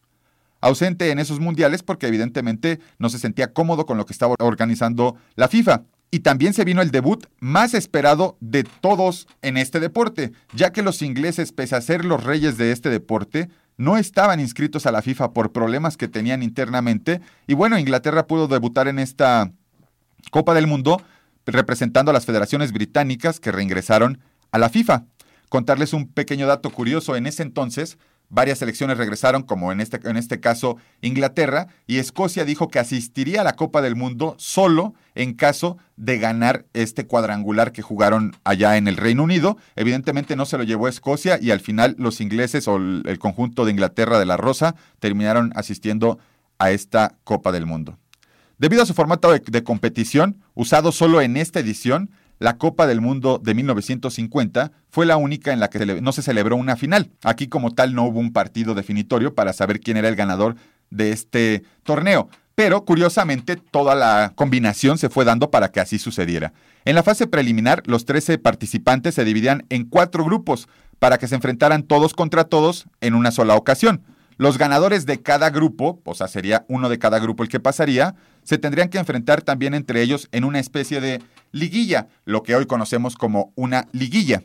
ausente 0.61 1.11
en 1.11 1.19
esos 1.19 1.39
mundiales 1.39 1.83
porque 1.83 2.07
evidentemente 2.07 2.79
no 2.99 3.09
se 3.09 3.19
sentía 3.19 3.53
cómodo 3.53 3.85
con 3.85 3.97
lo 3.97 4.05
que 4.05 4.13
estaba 4.13 4.35
organizando 4.39 5.15
la 5.35 5.47
FIFA. 5.47 5.83
Y 6.09 6.19
también 6.19 6.53
se 6.53 6.63
vino 6.63 6.81
el 6.81 6.91
debut 6.91 7.25
más 7.39 7.73
esperado 7.73 8.37
de 8.39 8.63
todos 8.63 9.27
en 9.41 9.57
este 9.57 9.79
deporte, 9.79 10.31
ya 10.53 10.71
que 10.71 10.81
los 10.81 11.01
ingleses, 11.01 11.51
pese 11.51 11.75
a 11.75 11.81
ser 11.81 12.05
los 12.05 12.23
reyes 12.23 12.57
de 12.57 12.71
este 12.71 12.89
deporte, 12.89 13.49
no 13.75 13.97
estaban 13.97 14.39
inscritos 14.39 14.85
a 14.85 14.91
la 14.91 15.01
FIFA 15.01 15.33
por 15.33 15.51
problemas 15.51 15.97
que 15.97 16.07
tenían 16.07 16.43
internamente. 16.43 17.21
Y 17.45 17.55
bueno, 17.55 17.77
Inglaterra 17.77 18.25
pudo 18.25 18.47
debutar 18.47 18.87
en 18.87 18.99
esta 18.99 19.51
Copa 20.31 20.53
del 20.53 20.67
Mundo 20.67 21.01
representando 21.45 22.11
a 22.11 22.13
las 22.13 22.25
federaciones 22.25 22.71
británicas 22.71 23.39
que 23.39 23.51
reingresaron 23.51 24.19
a 24.51 24.57
la 24.57 24.69
FIFA. 24.69 25.05
Contarles 25.49 25.93
un 25.93 26.07
pequeño 26.07 26.47
dato 26.47 26.69
curioso, 26.71 27.15
en 27.15 27.27
ese 27.27 27.43
entonces 27.43 27.97
Varias 28.29 28.59
selecciones 28.59 28.97
regresaron, 28.97 29.43
como 29.43 29.71
en 29.71 29.79
este, 29.79 29.99
en 30.03 30.17
este 30.17 30.41
caso 30.41 30.77
Inglaterra, 31.01 31.67
y 31.87 31.97
Escocia 31.97 32.43
dijo 32.43 32.67
que 32.67 32.79
asistiría 32.79 33.41
a 33.41 33.43
la 33.45 33.53
Copa 33.53 33.81
del 33.81 33.95
Mundo 33.95 34.35
solo 34.37 34.95
en 35.15 35.33
caso 35.33 35.77
de 35.95 36.19
ganar 36.19 36.65
este 36.73 37.07
cuadrangular 37.07 37.71
que 37.71 37.81
jugaron 37.81 38.35
allá 38.43 38.75
en 38.75 38.89
el 38.89 38.97
Reino 38.97 39.23
Unido. 39.23 39.57
Evidentemente 39.77 40.35
no 40.35 40.45
se 40.45 40.57
lo 40.57 40.63
llevó 40.63 40.89
Escocia 40.89 41.39
y 41.41 41.51
al 41.51 41.61
final 41.61 41.95
los 41.97 42.19
ingleses 42.19 42.67
o 42.67 42.75
el 42.75 43.17
conjunto 43.17 43.63
de 43.63 43.71
Inglaterra 43.71 44.19
de 44.19 44.25
la 44.25 44.35
Rosa 44.35 44.75
terminaron 44.99 45.53
asistiendo 45.55 46.19
a 46.59 46.71
esta 46.71 47.15
Copa 47.23 47.53
del 47.53 47.65
Mundo. 47.65 47.97
Debido 48.57 48.81
a 48.81 48.87
su 48.87 48.93
formato 48.93 49.31
de 49.31 49.63
competición, 49.63 50.41
usado 50.55 50.91
solo 50.91 51.21
en 51.21 51.37
esta 51.37 51.59
edición, 51.59 52.09
la 52.39 52.57
Copa 52.57 52.87
del 52.87 53.01
Mundo 53.01 53.39
de 53.43 53.53
1950 53.53 54.71
fue 54.89 55.05
la 55.05 55.17
única 55.17 55.53
en 55.53 55.59
la 55.59 55.69
que 55.69 56.01
no 56.01 56.11
se 56.11 56.21
celebró 56.21 56.55
una 56.55 56.75
final. 56.75 57.11
Aquí 57.23 57.47
como 57.47 57.73
tal 57.73 57.93
no 57.93 58.05
hubo 58.05 58.19
un 58.19 58.33
partido 58.33 58.75
definitorio 58.75 59.33
para 59.33 59.53
saber 59.53 59.79
quién 59.79 59.97
era 59.97 60.07
el 60.09 60.15
ganador 60.15 60.55
de 60.89 61.11
este 61.11 61.63
torneo. 61.83 62.29
Pero 62.55 62.85
curiosamente 62.85 63.55
toda 63.55 63.93
la 63.93 64.33
combinación 64.35 64.97
se 64.97 65.09
fue 65.09 65.25
dando 65.25 65.51
para 65.51 65.71
que 65.71 65.79
así 65.79 65.99
sucediera. 65.99 66.53
En 66.85 66.95
la 66.95 67.03
fase 67.03 67.27
preliminar, 67.27 67.83
los 67.85 68.05
13 68.05 68.37
participantes 68.39 69.15
se 69.15 69.25
dividían 69.25 69.65
en 69.69 69.85
cuatro 69.85 70.23
grupos 70.23 70.67
para 70.99 71.17
que 71.17 71.27
se 71.27 71.35
enfrentaran 71.35 71.83
todos 71.83 72.13
contra 72.13 72.45
todos 72.45 72.85
en 73.01 73.13
una 73.13 73.31
sola 73.31 73.55
ocasión. 73.55 74.03
Los 74.37 74.57
ganadores 74.57 75.05
de 75.05 75.21
cada 75.21 75.49
grupo, 75.49 75.99
o 76.05 76.13
sea, 76.13 76.27
sería 76.27 76.65
uno 76.67 76.89
de 76.89 76.99
cada 76.99 77.19
grupo 77.19 77.43
el 77.43 77.49
que 77.49 77.59
pasaría, 77.59 78.15
se 78.43 78.57
tendrían 78.57 78.89
que 78.89 78.99
enfrentar 78.99 79.41
también 79.41 79.73
entre 79.73 80.01
ellos 80.01 80.27
en 80.31 80.43
una 80.43 80.59
especie 80.59 81.01
de 81.01 81.21
liguilla, 81.51 82.07
lo 82.25 82.43
que 82.43 82.55
hoy 82.55 82.65
conocemos 82.65 83.15
como 83.15 83.51
una 83.55 83.87
liguilla. 83.91 84.43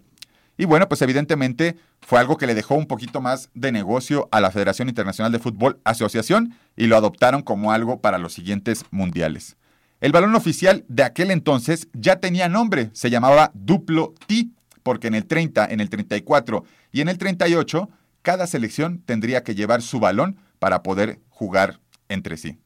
Y 0.56 0.64
bueno, 0.64 0.88
pues 0.88 1.02
evidentemente 1.02 1.76
fue 2.00 2.20
algo 2.20 2.36
que 2.36 2.46
le 2.46 2.54
dejó 2.54 2.74
un 2.74 2.86
poquito 2.86 3.20
más 3.20 3.50
de 3.54 3.72
negocio 3.72 4.28
a 4.30 4.40
la 4.40 4.50
Federación 4.50 4.88
Internacional 4.88 5.32
de 5.32 5.38
Fútbol 5.38 5.80
Asociación 5.84 6.54
y 6.76 6.86
lo 6.86 6.96
adoptaron 6.96 7.42
como 7.42 7.72
algo 7.72 8.00
para 8.00 8.18
los 8.18 8.32
siguientes 8.32 8.84
mundiales. 8.90 9.56
El 10.00 10.12
balón 10.12 10.34
oficial 10.34 10.84
de 10.88 11.04
aquel 11.04 11.30
entonces 11.30 11.88
ya 11.92 12.16
tenía 12.16 12.48
nombre, 12.48 12.90
se 12.92 13.08
llamaba 13.08 13.50
Duplo 13.54 14.14
T, 14.26 14.48
porque 14.82 15.06
en 15.06 15.14
el 15.14 15.26
30, 15.26 15.66
en 15.66 15.80
el 15.80 15.90
34 15.90 16.64
y 16.90 17.00
en 17.00 17.08
el 17.08 17.18
38 17.18 17.88
cada 18.22 18.46
selección 18.46 19.00
tendría 19.04 19.42
que 19.42 19.54
llevar 19.54 19.82
su 19.82 20.00
balón 20.00 20.38
para 20.58 20.82
poder 20.82 21.20
jugar 21.28 21.80
entre 22.08 22.36
sí. 22.36 22.58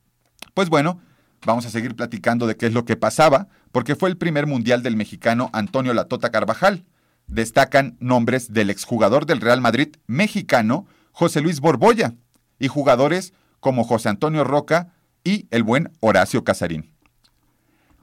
Pues 0.54 0.68
bueno, 0.68 1.00
vamos 1.44 1.66
a 1.66 1.70
seguir 1.70 1.94
platicando 1.94 2.46
de 2.46 2.56
qué 2.56 2.66
es 2.66 2.72
lo 2.72 2.84
que 2.84 2.96
pasaba, 2.96 3.48
porque 3.72 3.96
fue 3.96 4.08
el 4.08 4.16
primer 4.16 4.46
mundial 4.46 4.82
del 4.82 4.96
mexicano 4.96 5.50
Antonio 5.52 5.92
Latota 5.94 6.30
Carvajal. 6.30 6.84
Destacan 7.26 7.96
nombres 8.00 8.52
del 8.52 8.70
exjugador 8.70 9.26
del 9.26 9.40
Real 9.40 9.60
Madrid 9.60 9.96
mexicano 10.06 10.86
José 11.12 11.40
Luis 11.40 11.60
Borbolla 11.60 12.14
y 12.58 12.68
jugadores 12.68 13.32
como 13.60 13.84
José 13.84 14.08
Antonio 14.08 14.44
Roca 14.44 14.92
y 15.24 15.46
el 15.50 15.62
buen 15.62 15.90
Horacio 16.00 16.44
Casarín. 16.44 16.92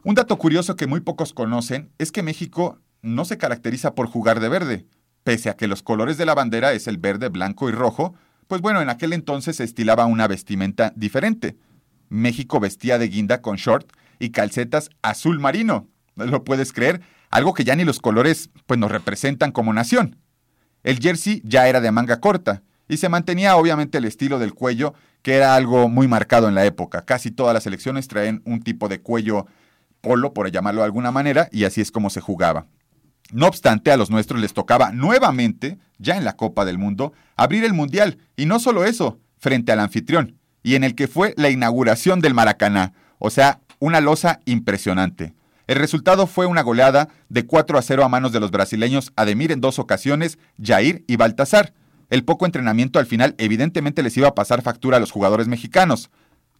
Un 0.04 0.16
dato 0.16 0.38
curioso 0.38 0.75
que 0.75 0.88
muy 0.88 1.00
pocos 1.00 1.34
conocen 1.34 1.90
es 1.98 2.12
que 2.12 2.24
México 2.24 2.80
no 3.02 3.24
se 3.24 3.38
caracteriza 3.38 3.96
por 3.96 4.08
jugar 4.08 4.40
de 4.42 4.50
verde, 4.50 4.86
Pese 5.24 5.50
a 5.50 5.56
que 5.56 5.68
los 5.68 5.82
colores 5.82 6.18
de 6.18 6.25
la 6.25 6.36
bandera 6.36 6.74
es 6.74 6.88
el 6.88 6.98
verde, 6.98 7.30
blanco 7.30 7.70
y 7.70 7.72
rojo, 7.72 8.13
pues 8.48 8.62
bueno, 8.62 8.82
en 8.82 8.90
aquel 8.90 9.13
entonces 9.13 9.56
se 9.56 9.63
estilaba 9.63 10.06
una 10.06 10.28
vestimenta 10.28 10.92
diferente. 10.96 11.56
México 12.10 12.60
vestía 12.60 12.98
de 12.98 13.07
guinda 13.07 13.41
con 13.41 13.57
short 13.57 13.91
y 14.19 14.29
calcetas 14.29 14.89
azul 15.01 15.39
marino. 15.39 15.88
¿Lo 16.15 16.43
puedes 16.43 16.74
creer? 16.74 17.01
Algo 17.29 17.53
que 17.53 17.63
ya 17.63 17.75
ni 17.75 17.83
los 17.83 18.00
colores 18.00 18.50
pues 18.65 18.79
nos 18.79 18.91
representan 18.91 19.51
como 19.51 19.74
nación. 19.74 20.17
El 20.83 21.00
jersey 21.00 21.41
ya 21.45 21.67
era 21.67 21.81
de 21.81 21.91
manga 21.91 22.19
corta 22.19 22.63
y 22.88 22.98
se 22.98 23.10
mantenía 23.10 23.55
obviamente 23.55 23.98
el 23.98 24.05
estilo 24.05 24.39
del 24.39 24.53
cuello, 24.53 24.93
que 25.22 25.36
era 25.36 25.55
algo 25.55 25.89
muy 25.89 26.07
marcado 26.07 26.48
en 26.48 26.55
la 26.55 26.65
época. 26.65 27.05
Casi 27.05 27.31
todas 27.31 27.53
las 27.53 27.63
selecciones 27.63 28.07
traen 28.07 28.41
un 28.45 28.62
tipo 28.62 28.89
de 28.89 29.01
cuello 29.01 29.48
polo, 30.01 30.33
por 30.33 30.51
llamarlo 30.51 30.81
de 30.81 30.86
alguna 30.86 31.12
manera, 31.12 31.48
y 31.51 31.63
así 31.63 31.79
es 31.79 31.89
como 31.89 32.10
se 32.10 32.19
jugaba. 32.19 32.67
No 33.31 33.48
obstante, 33.48 33.89
a 33.89 33.98
los 33.98 34.10
nuestros 34.10 34.41
les 34.41 34.53
tocaba 34.53 34.91
nuevamente, 34.91 35.79
ya 35.98 36.17
en 36.17 36.25
la 36.25 36.36
Copa 36.36 36.65
del 36.65 36.77
Mundo, 36.77 37.13
abrir 37.38 37.63
el 37.63 37.74
Mundial, 37.74 38.17
y 38.36 38.45
no 38.45 38.60
solo 38.60 38.83
eso, 38.83 39.19
frente 39.38 39.72
al 39.72 39.79
anfitrión, 39.79 40.38
y 40.63 40.75
en 40.75 40.84
el 40.84 40.96
que 40.96 41.08
fue 41.08 41.34
la 41.38 41.50
inauguración 41.50 42.22
del 42.22 42.34
Maracaná, 42.34 42.93
o 43.20 43.29
sea, 43.29 43.60
una 43.79 44.01
losa 44.01 44.39
impresionante. 44.46 45.34
El 45.67 45.77
resultado 45.77 46.27
fue 46.27 46.46
una 46.46 46.62
goleada 46.62 47.10
de 47.29 47.46
4 47.46 47.77
a 47.77 47.82
0 47.82 48.03
a 48.03 48.10
manos 48.10 48.32
de 48.32 48.39
los 48.39 48.51
brasileños 48.51 49.12
Ademir 49.15 49.51
en 49.51 49.62
dos 49.62 49.79
ocasiones, 49.79 50.38
Jair 50.62 51.03
y 51.08 51.15
Baltasar. 51.15 51.74
El 52.10 52.25
poco 52.25 52.46
entrenamiento 52.46 53.00
al 53.00 53.05
final 53.05 53.36
evidentemente 53.38 54.03
les 54.03 54.15
iba 54.17 54.27
a 54.27 54.36
pasar 54.36 54.62
factura 54.62 54.98
a 54.98 55.00
los 55.00 55.12
jugadores 55.12 55.48
mexicanos. 55.48 56.10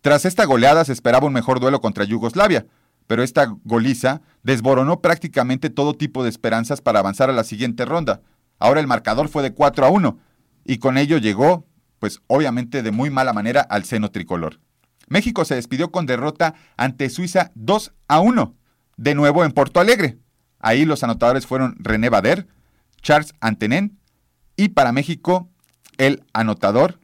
Tras 0.02 0.26
esta 0.26 0.46
goleada 0.46 0.86
se 0.86 0.94
esperaba 0.94 1.28
un 1.28 1.34
mejor 1.34 1.60
duelo 1.60 1.82
contra 1.82 2.06
Yugoslavia, 2.06 2.66
pero 3.08 3.24
esta 3.24 3.54
goliza 3.64 4.22
desboronó 4.44 5.02
prácticamente 5.02 5.70
todo 5.70 5.94
tipo 5.94 6.24
de 6.24 6.30
esperanzas 6.30 6.82
para 6.82 7.00
avanzar 7.00 7.30
a 7.30 7.34
la 7.34 7.44
siguiente 7.44 7.86
ronda. 7.86 8.22
Ahora 8.60 8.80
el 8.80 8.88
marcador 8.88 9.28
fue 9.28 9.44
de 9.44 9.54
4 9.54 9.86
a 9.86 9.90
1 9.90 10.18
y 10.66 10.78
con 10.78 10.98
ello 10.98 11.18
llegó, 11.18 11.66
pues 12.04 12.20
obviamente 12.28 12.84
de 12.84 12.92
muy 12.92 13.10
mala 13.10 13.32
manera, 13.32 13.62
al 13.62 13.86
seno 13.86 14.12
tricolor. 14.12 14.60
México 15.08 15.46
se 15.46 15.56
despidió 15.56 15.90
con 15.90 16.06
derrota 16.06 16.54
ante 16.76 17.10
Suiza 17.10 17.54
2 17.56 17.94
a 18.10 18.20
1, 18.20 18.58
de 18.98 19.16
nuevo 19.16 19.46
en 19.46 19.54
Porto 19.54 19.80
Alegre. 19.80 20.18
Ahí 20.60 20.84
los 20.84 21.02
anotadores 21.06 21.48
fueron 21.48 21.78
René 21.80 22.10
Bader, 22.10 22.46
Charles 23.02 23.34
Antenén 23.40 24.02
y 24.58 24.68
para 24.68 24.92
México 24.92 25.48
el 25.98 26.26
anotador 26.34 27.00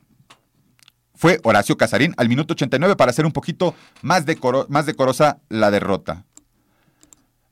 fue 1.15 1.39
Horacio 1.45 1.77
Casarín 1.77 2.13
al 2.17 2.27
minuto 2.27 2.51
89 2.51 2.97
para 2.97 3.11
hacer 3.11 3.25
un 3.25 3.31
poquito 3.31 3.75
más, 4.01 4.25
más 4.67 4.85
decorosa 4.85 5.39
la 5.47 5.71
derrota. 5.71 6.25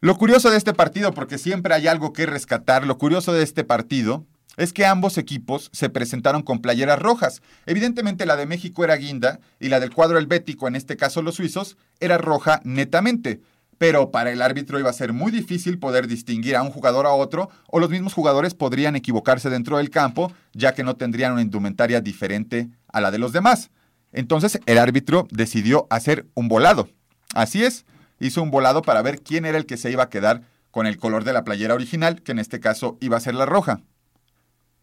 Lo 0.01 0.17
curioso 0.17 0.51
de 0.51 0.57
este 0.57 0.73
partido, 0.73 1.13
porque 1.13 1.37
siempre 1.37 1.73
hay 1.73 1.87
algo 1.87 2.11
que 2.11 2.25
rescatar, 2.25 2.85
lo 2.85 2.97
curioso 2.97 3.31
de 3.31 3.43
este 3.43 3.63
partido 3.63 4.25
es 4.57 4.73
que 4.73 4.85
ambos 4.85 5.17
equipos 5.17 5.69
se 5.71 5.89
presentaron 5.89 6.41
con 6.41 6.59
playeras 6.59 6.99
rojas. 6.99 7.41
Evidentemente 7.65 8.25
la 8.25 8.35
de 8.35 8.47
México 8.47 8.83
era 8.83 8.95
guinda 8.95 9.39
y 9.59 9.69
la 9.69 9.79
del 9.79 9.93
cuadro 9.93 10.17
helvético, 10.17 10.67
en 10.67 10.75
este 10.75 10.97
caso 10.97 11.21
los 11.21 11.35
suizos, 11.35 11.77
era 11.99 12.17
roja 12.17 12.59
netamente. 12.63 13.41
Pero 13.77 14.09
para 14.09 14.31
el 14.31 14.41
árbitro 14.41 14.79
iba 14.79 14.89
a 14.89 14.93
ser 14.93 15.13
muy 15.13 15.31
difícil 15.31 15.77
poder 15.77 16.07
distinguir 16.07 16.55
a 16.55 16.63
un 16.63 16.71
jugador 16.71 17.05
a 17.05 17.11
otro 17.11 17.51
o 17.67 17.79
los 17.79 17.91
mismos 17.91 18.15
jugadores 18.15 18.55
podrían 18.55 18.95
equivocarse 18.95 19.51
dentro 19.51 19.77
del 19.77 19.91
campo 19.91 20.33
ya 20.53 20.73
que 20.73 20.83
no 20.83 20.95
tendrían 20.95 21.33
una 21.33 21.43
indumentaria 21.43 22.01
diferente 22.01 22.69
a 22.87 22.99
la 22.99 23.11
de 23.11 23.19
los 23.19 23.33
demás. 23.33 23.69
Entonces 24.11 24.59
el 24.65 24.79
árbitro 24.79 25.27
decidió 25.29 25.85
hacer 25.91 26.25
un 26.33 26.47
volado. 26.47 26.89
Así 27.35 27.63
es, 27.63 27.85
hizo 28.19 28.41
un 28.41 28.49
volado 28.49 28.81
para 28.81 29.03
ver 29.03 29.21
quién 29.21 29.45
era 29.45 29.59
el 29.59 29.67
que 29.67 29.77
se 29.77 29.91
iba 29.91 30.03
a 30.03 30.09
quedar 30.09 30.41
con 30.71 30.87
el 30.87 30.97
color 30.97 31.23
de 31.23 31.33
la 31.33 31.43
playera 31.43 31.75
original, 31.75 32.23
que 32.23 32.31
en 32.31 32.39
este 32.39 32.59
caso 32.59 32.97
iba 32.99 33.17
a 33.17 33.21
ser 33.21 33.35
la 33.35 33.45
roja. 33.45 33.81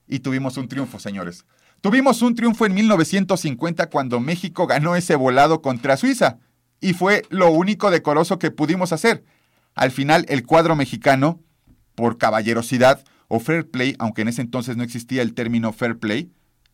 Y 0.06 0.20
tuvimos 0.20 0.56
un 0.56 0.68
triunfo, 0.68 0.99
señores. 0.99 1.44
Tuvimos 1.80 2.23
un 2.23 2.34
triunfo 2.34 2.66
en 2.66 2.75
1950 2.75 3.90
cuando 3.90 4.20
México 4.20 4.66
ganó 4.66 4.96
ese 4.96 5.16
volado 5.16 5.61
contra 5.61 5.96
Suiza. 5.96 6.38
Y 6.80 6.94
fue 6.94 7.23
lo 7.30 7.50
único 7.50 7.90
decoroso 7.90 8.38
que 8.38 8.50
pudimos 8.50 8.92
hacer. 8.92 9.25
Al 9.75 9.90
final, 9.90 10.25
el 10.28 10.44
cuadro 10.44 10.76
mexicano, 10.76 11.40
por 11.94 12.18
caballerosidad 12.18 13.04
o 13.28 13.40
fair 13.40 13.70
play, 13.70 13.96
aunque 13.99 14.23
en 14.23 14.28
ese 14.28 14.42
entonces 14.42 14.76
no 14.76 14.82
existía 14.82 15.23
el 15.23 15.34
término 15.34 15.73
fair 15.73 15.99
play, 15.99 16.30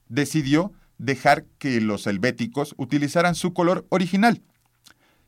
decidió 0.08 0.72
dejar 0.98 1.44
que 1.58 1.80
los 1.80 2.06
helvéticos 2.06 2.74
utilizaran 2.76 3.34
su 3.34 3.52
color 3.52 3.86
original. 3.88 4.42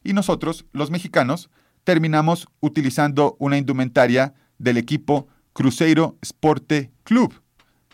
Y 0.04 0.12
nosotros, 0.12 0.66
los 0.73 0.90
mexicanos, 0.90 1.50
terminamos 1.85 2.49
utilizando 2.61 3.37
una 3.38 3.59
indumentaria 3.59 4.35
del 4.59 4.76
equipo 4.76 5.28
Cruzeiro 5.52 6.18
Sporte 6.23 6.92
Club 7.04 7.42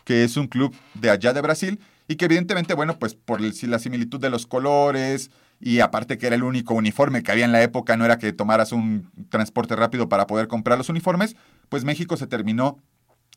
que 0.09 0.23
es 0.23 0.37
un 0.37 0.47
club 0.47 0.75
de 0.95 1.11
allá 1.11 1.33
de 1.33 1.41
Brasil 1.41 1.79
y 2.07 2.15
que 2.15 2.25
evidentemente, 2.25 2.73
bueno, 2.73 2.97
pues 2.97 3.13
por 3.13 3.41
la 3.41 3.77
similitud 3.77 4.19
de 4.19 4.31
los 4.31 4.47
colores 4.47 5.29
y 5.59 5.81
aparte 5.81 6.17
que 6.17 6.25
era 6.25 6.35
el 6.35 6.41
único 6.41 6.73
uniforme 6.73 7.21
que 7.21 7.31
había 7.31 7.45
en 7.45 7.51
la 7.51 7.61
época, 7.61 7.95
no 7.95 8.05
era 8.05 8.17
que 8.17 8.33
tomaras 8.33 8.71
un 8.71 9.11
transporte 9.29 9.75
rápido 9.75 10.09
para 10.09 10.25
poder 10.25 10.47
comprar 10.47 10.79
los 10.79 10.89
uniformes, 10.89 11.35
pues 11.69 11.83
México 11.83 12.17
se 12.17 12.25
terminó 12.25 12.79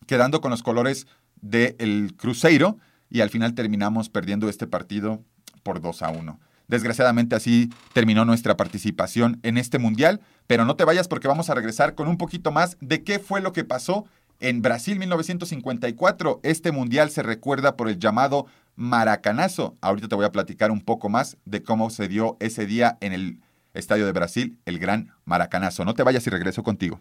quedando 0.06 0.40
con 0.40 0.50
los 0.50 0.62
colores 0.62 1.06
del 1.42 2.14
Cruzeiro 2.16 2.78
y 3.10 3.20
al 3.20 3.28
final 3.28 3.54
terminamos 3.54 4.08
perdiendo 4.08 4.48
este 4.48 4.66
partido 4.66 5.22
por 5.62 5.82
2 5.82 6.00
a 6.00 6.08
1. 6.08 6.40
Desgraciadamente 6.68 7.36
así 7.36 7.68
terminó 7.92 8.24
nuestra 8.24 8.56
participación 8.56 9.40
en 9.42 9.58
este 9.58 9.78
mundial, 9.78 10.22
pero 10.46 10.64
no 10.64 10.74
te 10.74 10.84
vayas 10.84 11.06
porque 11.06 11.28
vamos 11.28 11.50
a 11.50 11.54
regresar 11.54 11.94
con 11.94 12.08
un 12.08 12.16
poquito 12.16 12.50
más 12.50 12.78
de 12.80 13.04
qué 13.04 13.18
fue 13.18 13.42
lo 13.42 13.52
que 13.52 13.62
pasó 13.62 14.06
en 14.42 14.61
Brasil 14.61 14.99
1954, 14.99 16.40
este 16.42 16.72
mundial 16.72 17.11
se 17.11 17.22
recuerda 17.22 17.76
por 17.76 17.88
el 17.88 17.99
llamado 17.99 18.46
Maracanazo. 18.75 19.76
Ahorita 19.80 20.08
te 20.08 20.16
voy 20.16 20.25
a 20.25 20.32
platicar 20.32 20.72
un 20.72 20.80
poco 20.80 21.08
más 21.08 21.37
de 21.44 21.62
cómo 21.62 21.90
se 21.90 22.08
dio 22.08 22.37
ese 22.40 22.66
día 22.66 22.99
en 23.00 23.12
el 23.12 23.40
Estadio 23.72 24.04
de 24.04 24.12
Brasil, 24.12 24.58
el 24.66 24.80
gran 24.80 25.12
Maracanazo. 25.25 25.84
No 25.84 25.94
te 25.94 26.02
vayas 26.02 26.26
y 26.26 26.30
regreso 26.30 26.64
contigo. 26.64 27.00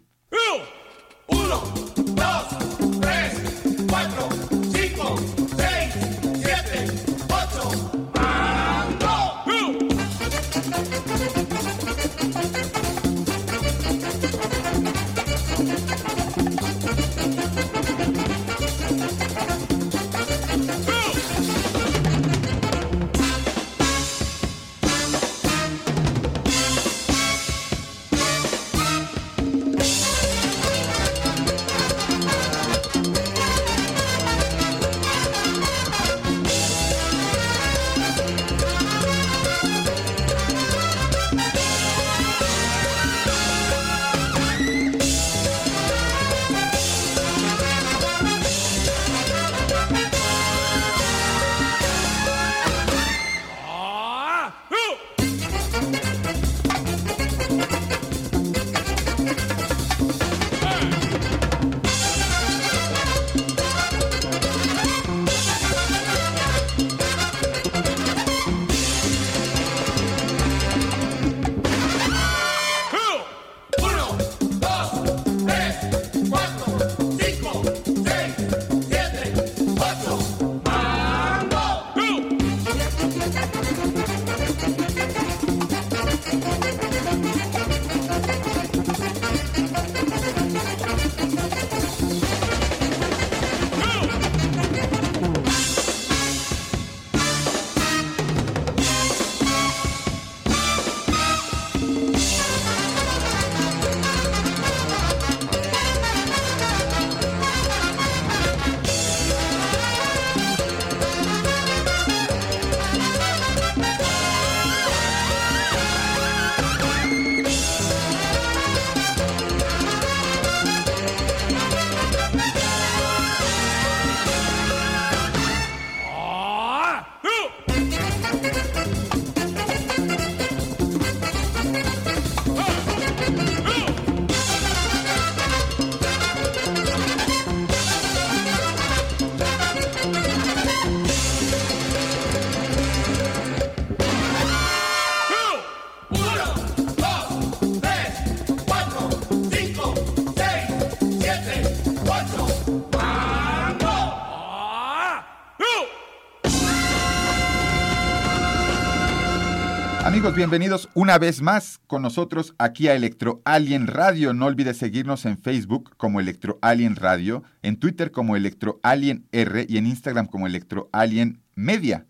Bienvenidos 160.42 160.88
una 160.94 161.18
vez 161.18 161.40
más 161.40 161.78
con 161.86 162.02
nosotros 162.02 162.52
aquí 162.58 162.88
a 162.88 162.96
Electro 162.96 163.42
Alien 163.44 163.86
Radio. 163.86 164.34
No 164.34 164.46
olvides 164.46 164.76
seguirnos 164.76 165.24
en 165.24 165.38
Facebook 165.38 165.96
como 165.96 166.18
Electro 166.18 166.58
Alien 166.62 166.96
Radio, 166.96 167.44
en 167.62 167.76
Twitter 167.76 168.10
como 168.10 168.34
Electro 168.34 168.80
Alien 168.82 169.24
R 169.30 169.66
y 169.68 169.76
en 169.76 169.86
Instagram 169.86 170.26
como 170.26 170.48
Electro 170.48 170.88
Alien 170.90 171.40
Media. 171.54 172.06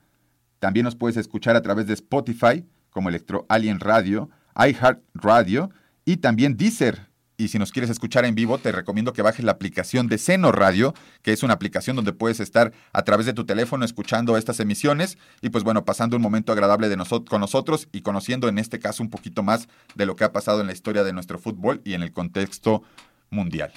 También 0.60 0.84
nos 0.84 0.96
puedes 0.96 1.18
escuchar 1.18 1.56
a 1.56 1.60
través 1.60 1.86
de 1.86 1.92
Spotify 1.92 2.64
como 2.88 3.10
Electro 3.10 3.44
Alien 3.50 3.80
Radio, 3.80 4.30
iHeart 4.56 5.02
Radio 5.12 5.68
y 6.06 6.16
también 6.16 6.56
Deezer 6.56 7.11
y 7.42 7.48
si 7.48 7.58
nos 7.58 7.72
quieres 7.72 7.90
escuchar 7.90 8.24
en 8.24 8.34
vivo, 8.34 8.58
te 8.58 8.70
recomiendo 8.70 9.12
que 9.12 9.20
bajes 9.20 9.44
la 9.44 9.52
aplicación 9.52 10.06
de 10.06 10.18
Seno 10.18 10.52
Radio, 10.52 10.94
que 11.22 11.32
es 11.32 11.42
una 11.42 11.54
aplicación 11.54 11.96
donde 11.96 12.12
puedes 12.12 12.38
estar 12.40 12.72
a 12.92 13.02
través 13.02 13.26
de 13.26 13.32
tu 13.32 13.44
teléfono 13.44 13.84
escuchando 13.84 14.36
estas 14.36 14.60
emisiones 14.60 15.18
y 15.40 15.50
pues 15.50 15.64
bueno, 15.64 15.84
pasando 15.84 16.16
un 16.16 16.22
momento 16.22 16.52
agradable 16.52 16.88
de 16.88 17.02
con 17.28 17.40
nosotros 17.40 17.88
y 17.90 18.02
conociendo 18.02 18.48
en 18.48 18.58
este 18.58 18.78
caso 18.78 19.02
un 19.02 19.10
poquito 19.10 19.42
más 19.42 19.66
de 19.96 20.06
lo 20.06 20.14
que 20.14 20.22
ha 20.22 20.32
pasado 20.32 20.60
en 20.60 20.68
la 20.68 20.72
historia 20.72 21.02
de 21.02 21.12
nuestro 21.12 21.38
fútbol 21.38 21.80
y 21.84 21.94
en 21.94 22.02
el 22.02 22.12
contexto 22.12 22.84
mundial. 23.30 23.72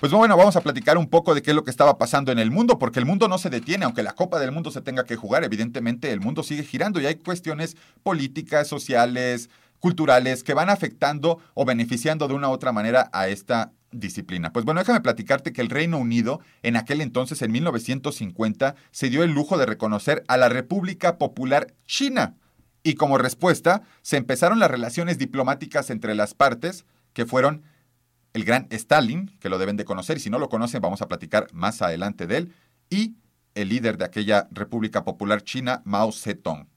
Pues 0.00 0.12
bueno, 0.12 0.34
vamos 0.34 0.56
a 0.56 0.62
platicar 0.62 0.96
un 0.96 1.10
poco 1.10 1.34
de 1.34 1.42
qué 1.42 1.50
es 1.50 1.54
lo 1.54 1.62
que 1.62 1.70
estaba 1.70 1.98
pasando 1.98 2.32
en 2.32 2.38
el 2.38 2.50
mundo, 2.50 2.78
porque 2.78 2.98
el 3.00 3.04
mundo 3.04 3.28
no 3.28 3.36
se 3.36 3.50
detiene, 3.50 3.84
aunque 3.84 4.02
la 4.02 4.14
Copa 4.14 4.40
del 4.40 4.50
Mundo 4.50 4.70
se 4.70 4.80
tenga 4.80 5.04
que 5.04 5.14
jugar, 5.14 5.44
evidentemente 5.44 6.10
el 6.10 6.20
mundo 6.20 6.42
sigue 6.42 6.62
girando 6.62 7.02
y 7.02 7.06
hay 7.06 7.16
cuestiones 7.16 7.76
políticas, 8.02 8.66
sociales, 8.66 9.50
culturales 9.80 10.44
que 10.44 10.54
van 10.54 10.70
afectando 10.70 11.38
o 11.54 11.64
beneficiando 11.64 12.28
de 12.28 12.34
una 12.34 12.48
u 12.48 12.52
otra 12.52 12.72
manera 12.72 13.10
a 13.12 13.28
esta 13.28 13.72
disciplina. 13.92 14.52
Pues 14.52 14.64
bueno, 14.64 14.80
déjame 14.80 15.00
platicarte 15.00 15.52
que 15.52 15.60
el 15.60 15.70
Reino 15.70 15.98
Unido, 15.98 16.40
en 16.62 16.76
aquel 16.76 17.00
entonces, 17.00 17.42
en 17.42 17.50
1950, 17.52 18.76
se 18.92 19.10
dio 19.10 19.24
el 19.24 19.32
lujo 19.32 19.58
de 19.58 19.66
reconocer 19.66 20.22
a 20.28 20.36
la 20.36 20.48
República 20.48 21.18
Popular 21.18 21.74
China. 21.86 22.36
Y 22.82 22.94
como 22.94 23.18
respuesta, 23.18 23.82
se 24.02 24.16
empezaron 24.16 24.58
las 24.58 24.70
relaciones 24.70 25.18
diplomáticas 25.18 25.90
entre 25.90 26.14
las 26.14 26.34
partes, 26.34 26.84
que 27.12 27.26
fueron 27.26 27.62
el 28.32 28.44
gran 28.44 28.68
Stalin, 28.70 29.36
que 29.40 29.48
lo 29.48 29.58
deben 29.58 29.76
de 29.76 29.84
conocer, 29.84 30.18
y 30.18 30.20
si 30.20 30.30
no 30.30 30.38
lo 30.38 30.48
conocen 30.48 30.80
vamos 30.80 31.02
a 31.02 31.08
platicar 31.08 31.48
más 31.52 31.82
adelante 31.82 32.26
de 32.26 32.36
él, 32.36 32.54
y 32.88 33.16
el 33.54 33.68
líder 33.68 33.98
de 33.98 34.04
aquella 34.04 34.48
República 34.52 35.04
Popular 35.04 35.42
China, 35.42 35.82
Mao 35.84 36.12
Zedong. 36.12 36.68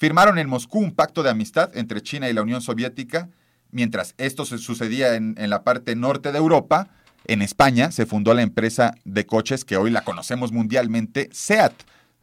Firmaron 0.00 0.38
en 0.38 0.48
Moscú 0.48 0.78
un 0.78 0.92
pacto 0.92 1.22
de 1.22 1.28
amistad 1.28 1.76
entre 1.76 2.00
China 2.00 2.30
y 2.30 2.32
la 2.32 2.40
Unión 2.40 2.62
Soviética. 2.62 3.28
Mientras 3.70 4.14
esto 4.16 4.46
se 4.46 4.56
sucedía 4.56 5.14
en, 5.14 5.34
la 5.50 5.62
parte 5.62 5.94
norte 5.94 6.32
de 6.32 6.38
Europa, 6.38 6.88
en 7.26 7.42
España 7.42 7.90
se 7.90 8.06
fundó 8.06 8.32
la 8.32 8.40
empresa 8.40 8.94
de 9.04 9.26
coches 9.26 9.62
que 9.62 9.76
hoy 9.76 9.90
la 9.90 10.02
conocemos 10.02 10.52
mundialmente, 10.52 11.28
SEAT. 11.32 11.74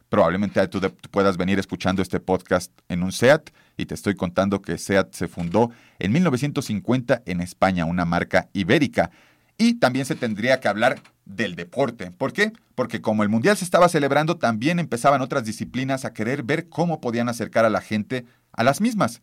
Probablemente 0.08 0.66
tú, 0.66 0.80
puedas 1.12 1.36
venir 1.36 1.60
escuchando 1.60 2.02
este 2.02 2.18
podcast 2.18 2.72
en 2.88 3.04
un 3.04 3.12
SEAT 3.12 3.50
y 3.76 3.86
te 3.86 3.94
estoy 3.94 4.16
contando 4.16 4.60
que 4.60 4.76
SEAT 4.76 5.14
se 5.14 5.28
fundó 5.28 5.70
en 6.00 6.10
1950 6.10 7.22
en 7.26 7.40
España, 7.40 7.84
una 7.84 8.04
marca 8.04 8.48
ibérica. 8.54 9.12
Y 9.56 9.74
también 9.74 10.04
se 10.04 10.16
tendría 10.16 10.58
que 10.58 10.66
hablar 10.66 11.00
del 11.28 11.54
deporte. 11.54 12.10
¿Por 12.10 12.32
qué? 12.32 12.52
Porque 12.74 13.00
como 13.00 13.22
el 13.22 13.28
Mundial 13.28 13.56
se 13.56 13.64
estaba 13.64 13.88
celebrando, 13.88 14.38
también 14.38 14.80
empezaban 14.80 15.22
otras 15.22 15.44
disciplinas 15.44 16.04
a 16.04 16.12
querer 16.12 16.42
ver 16.42 16.68
cómo 16.68 17.00
podían 17.00 17.28
acercar 17.28 17.64
a 17.64 17.70
la 17.70 17.80
gente 17.80 18.24
a 18.52 18.64
las 18.64 18.80
mismas 18.80 19.22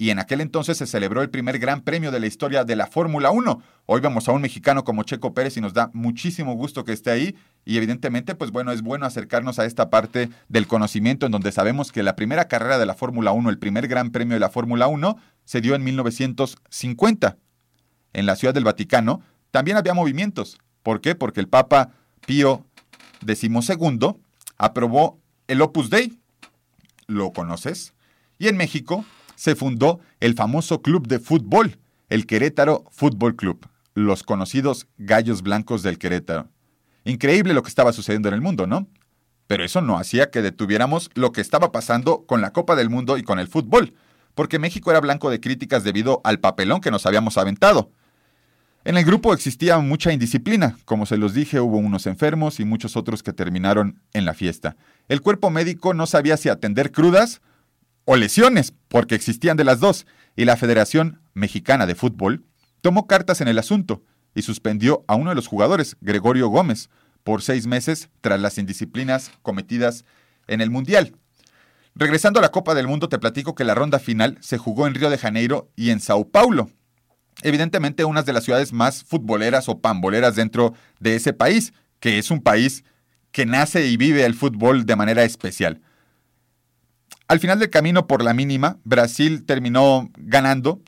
y 0.00 0.08
en 0.08 0.18
aquel 0.18 0.40
entonces 0.40 0.78
se 0.78 0.86
celebró 0.86 1.20
el 1.20 1.28
primer 1.28 1.58
gran 1.58 1.82
premio 1.82 2.10
de 2.10 2.20
la 2.20 2.26
historia 2.26 2.64
de 2.64 2.74
la 2.74 2.86
Fórmula 2.86 3.32
1. 3.32 3.62
Hoy 3.84 4.00
vemos 4.00 4.26
a 4.26 4.32
un 4.32 4.40
mexicano 4.40 4.82
como 4.82 5.02
Checo 5.02 5.34
Pérez 5.34 5.58
y 5.58 5.60
nos 5.60 5.74
da 5.74 5.90
muchísimo 5.92 6.54
gusto 6.54 6.84
que 6.84 6.94
esté 6.94 7.10
ahí 7.10 7.36
y 7.66 7.76
evidentemente 7.76 8.34
pues 8.34 8.50
bueno, 8.50 8.72
es 8.72 8.80
bueno 8.80 9.04
acercarnos 9.04 9.58
a 9.58 9.66
esta 9.66 9.90
parte 9.90 10.30
del 10.48 10.66
conocimiento 10.66 11.26
en 11.26 11.32
donde 11.32 11.52
sabemos 11.52 11.92
que 11.92 12.02
la 12.02 12.16
primera 12.16 12.48
carrera 12.48 12.78
de 12.78 12.86
la 12.86 12.94
Fórmula 12.94 13.32
1, 13.32 13.50
el 13.50 13.58
primer 13.58 13.88
gran 13.88 14.08
premio 14.08 14.32
de 14.32 14.40
la 14.40 14.48
Fórmula 14.48 14.86
1, 14.86 15.18
se 15.44 15.60
dio 15.60 15.74
en 15.74 15.84
1950. 15.84 17.36
En 18.14 18.24
la 18.24 18.36
Ciudad 18.36 18.54
del 18.54 18.64
Vaticano 18.64 19.20
también 19.50 19.76
había 19.76 19.92
movimientos. 19.92 20.56
¿Por 20.82 21.00
qué? 21.00 21.14
Porque 21.14 21.40
el 21.40 21.48
Papa 21.48 21.92
Pío 22.26 22.64
XII 23.26 24.16
aprobó 24.58 25.20
el 25.48 25.62
Opus 25.62 25.90
Dei. 25.90 26.18
¿Lo 27.06 27.32
conoces? 27.32 27.92
Y 28.38 28.48
en 28.48 28.56
México 28.56 29.04
se 29.34 29.56
fundó 29.56 30.00
el 30.20 30.34
famoso 30.34 30.82
club 30.82 31.06
de 31.06 31.18
fútbol, 31.18 31.78
el 32.08 32.26
Querétaro 32.26 32.84
Fútbol 32.90 33.36
Club, 33.36 33.66
los 33.94 34.22
conocidos 34.22 34.86
Gallos 34.98 35.42
Blancos 35.42 35.82
del 35.82 35.98
Querétaro. 35.98 36.48
Increíble 37.04 37.54
lo 37.54 37.62
que 37.62 37.68
estaba 37.68 37.92
sucediendo 37.92 38.28
en 38.28 38.34
el 38.34 38.40
mundo, 38.40 38.66
¿no? 38.66 38.86
Pero 39.46 39.64
eso 39.64 39.80
no 39.80 39.98
hacía 39.98 40.30
que 40.30 40.42
detuviéramos 40.42 41.10
lo 41.14 41.32
que 41.32 41.40
estaba 41.40 41.72
pasando 41.72 42.24
con 42.26 42.40
la 42.40 42.52
Copa 42.52 42.76
del 42.76 42.90
Mundo 42.90 43.18
y 43.18 43.22
con 43.22 43.38
el 43.38 43.48
fútbol, 43.48 43.94
porque 44.34 44.58
México 44.58 44.90
era 44.90 45.00
blanco 45.00 45.30
de 45.30 45.40
críticas 45.40 45.82
debido 45.82 46.20
al 46.22 46.38
papelón 46.38 46.80
que 46.80 46.90
nos 46.90 47.04
habíamos 47.04 47.36
aventado. 47.36 47.90
En 48.82 48.96
el 48.96 49.04
grupo 49.04 49.34
existía 49.34 49.78
mucha 49.78 50.10
indisciplina, 50.10 50.78
como 50.86 51.04
se 51.04 51.18
los 51.18 51.34
dije, 51.34 51.60
hubo 51.60 51.76
unos 51.76 52.06
enfermos 52.06 52.60
y 52.60 52.64
muchos 52.64 52.96
otros 52.96 53.22
que 53.22 53.34
terminaron 53.34 54.00
en 54.14 54.24
la 54.24 54.32
fiesta. 54.32 54.76
El 55.08 55.20
cuerpo 55.20 55.50
médico 55.50 55.92
no 55.92 56.06
sabía 56.06 56.38
si 56.38 56.48
atender 56.48 56.90
crudas 56.90 57.42
o 58.06 58.16
lesiones, 58.16 58.72
porque 58.88 59.14
existían 59.14 59.58
de 59.58 59.64
las 59.64 59.80
dos, 59.80 60.06
y 60.34 60.46
la 60.46 60.56
Federación 60.56 61.20
Mexicana 61.34 61.84
de 61.84 61.94
Fútbol 61.94 62.42
tomó 62.80 63.06
cartas 63.06 63.42
en 63.42 63.48
el 63.48 63.58
asunto 63.58 64.02
y 64.34 64.42
suspendió 64.42 65.04
a 65.08 65.14
uno 65.14 65.28
de 65.28 65.36
los 65.36 65.46
jugadores, 65.46 65.98
Gregorio 66.00 66.48
Gómez, 66.48 66.88
por 67.22 67.42
seis 67.42 67.66
meses 67.66 68.08
tras 68.22 68.40
las 68.40 68.56
indisciplinas 68.56 69.30
cometidas 69.42 70.06
en 70.46 70.62
el 70.62 70.70
Mundial. 70.70 71.14
Regresando 71.94 72.38
a 72.38 72.42
la 72.42 72.50
Copa 72.50 72.74
del 72.74 72.86
Mundo, 72.86 73.10
te 73.10 73.18
platico 73.18 73.54
que 73.54 73.64
la 73.64 73.74
ronda 73.74 73.98
final 73.98 74.38
se 74.40 74.56
jugó 74.56 74.86
en 74.86 74.94
Río 74.94 75.10
de 75.10 75.18
Janeiro 75.18 75.70
y 75.76 75.90
en 75.90 76.00
Sao 76.00 76.28
Paulo. 76.28 76.70
Evidentemente, 77.42 78.04
una 78.04 78.22
de 78.22 78.32
las 78.32 78.44
ciudades 78.44 78.72
más 78.72 79.04
futboleras 79.04 79.68
o 79.68 79.80
pamboleras 79.80 80.36
dentro 80.36 80.74
de 80.98 81.16
ese 81.16 81.32
país, 81.32 81.72
que 81.98 82.18
es 82.18 82.30
un 82.30 82.40
país 82.40 82.84
que 83.32 83.46
nace 83.46 83.86
y 83.86 83.96
vive 83.96 84.24
el 84.24 84.34
fútbol 84.34 84.86
de 84.86 84.96
manera 84.96 85.22
especial. 85.24 85.80
Al 87.28 87.38
final 87.38 87.58
del 87.58 87.70
camino, 87.70 88.06
por 88.06 88.22
la 88.24 88.34
mínima, 88.34 88.78
Brasil 88.84 89.44
terminó 89.44 90.10
ganando 90.16 90.82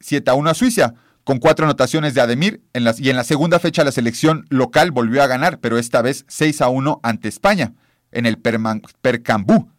7 0.00 0.30
a 0.30 0.34
1 0.34 0.50
a 0.50 0.54
Suiza, 0.54 0.94
con 1.24 1.38
cuatro 1.38 1.64
anotaciones 1.64 2.14
de 2.14 2.20
Ademir, 2.20 2.62
y 2.74 3.08
en 3.10 3.16
la 3.16 3.24
segunda 3.24 3.58
fecha 3.58 3.82
la 3.82 3.92
selección 3.92 4.44
local 4.48 4.92
volvió 4.92 5.22
a 5.22 5.26
ganar, 5.26 5.58
pero 5.58 5.78
esta 5.78 6.02
vez 6.02 6.24
6 6.28 6.60
a 6.60 6.68
1 6.68 7.00
ante 7.02 7.28
España, 7.28 7.72
en 8.12 8.26
el 8.26 8.38
Percambú. 8.38 9.70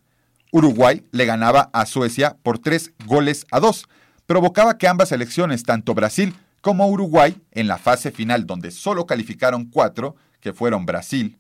Uruguay 0.52 1.06
le 1.12 1.26
ganaba 1.26 1.70
a 1.72 1.86
Suecia 1.86 2.36
por 2.42 2.60
3 2.60 2.94
goles 3.06 3.46
a 3.52 3.60
2. 3.60 3.88
Provocaba 4.28 4.78
que 4.78 4.90
ambas 4.90 5.10
selecciones, 5.10 5.64
tanto 5.64 5.94
Brasil 5.94 6.36
como 6.60 6.90
Uruguay, 6.90 7.42
en 7.52 7.68
la 7.68 7.78
fase 7.78 8.12
final 8.12 8.46
donde 8.46 8.72
solo 8.72 9.06
calificaron 9.06 9.66
cuatro, 9.66 10.18
que 10.42 10.52
fueron 10.52 10.86
Brasil, 10.86 11.40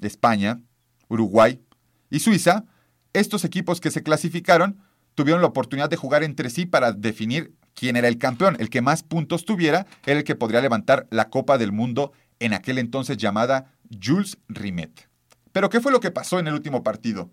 España, 0.00 0.62
Uruguay 1.08 1.60
y 2.08 2.20
Suiza, 2.20 2.64
estos 3.12 3.44
equipos 3.44 3.82
que 3.82 3.90
se 3.90 4.02
clasificaron 4.02 4.80
tuvieron 5.14 5.42
la 5.42 5.48
oportunidad 5.48 5.90
de 5.90 5.96
jugar 5.96 6.24
entre 6.24 6.48
sí 6.48 6.64
para 6.64 6.92
definir 6.92 7.54
quién 7.74 7.96
era 7.96 8.08
el 8.08 8.16
campeón. 8.16 8.56
El 8.58 8.70
que 8.70 8.80
más 8.80 9.02
puntos 9.02 9.44
tuviera 9.44 9.86
era 10.06 10.18
el 10.18 10.24
que 10.24 10.34
podría 10.34 10.62
levantar 10.62 11.06
la 11.10 11.28
Copa 11.28 11.58
del 11.58 11.70
Mundo 11.70 12.12
en 12.40 12.54
aquel 12.54 12.78
entonces 12.78 13.18
llamada 13.18 13.74
Jules 14.02 14.38
Rimet. 14.48 15.06
Pero 15.52 15.68
¿qué 15.68 15.82
fue 15.82 15.92
lo 15.92 16.00
que 16.00 16.10
pasó 16.10 16.38
en 16.38 16.46
el 16.48 16.54
último 16.54 16.82
partido? 16.82 17.30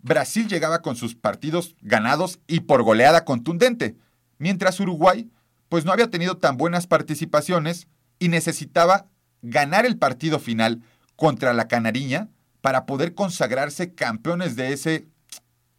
Brasil 0.00 0.48
llegaba 0.48 0.80
con 0.80 0.96
sus 0.96 1.14
partidos 1.14 1.76
ganados 1.82 2.40
y 2.46 2.60
por 2.60 2.82
goleada 2.82 3.26
contundente, 3.26 3.96
mientras 4.38 4.80
Uruguay 4.80 5.30
pues 5.68 5.84
no 5.84 5.92
había 5.92 6.10
tenido 6.10 6.36
tan 6.36 6.56
buenas 6.56 6.86
participaciones 6.86 7.88
y 8.18 8.28
necesitaba 8.28 9.06
ganar 9.42 9.86
el 9.86 9.98
partido 9.98 10.38
final 10.38 10.82
contra 11.16 11.52
la 11.52 11.68
Canariña 11.68 12.28
para 12.60 12.86
poder 12.86 13.14
consagrarse 13.14 13.94
campeones 13.94 14.56
de 14.56 14.72
ese 14.72 15.08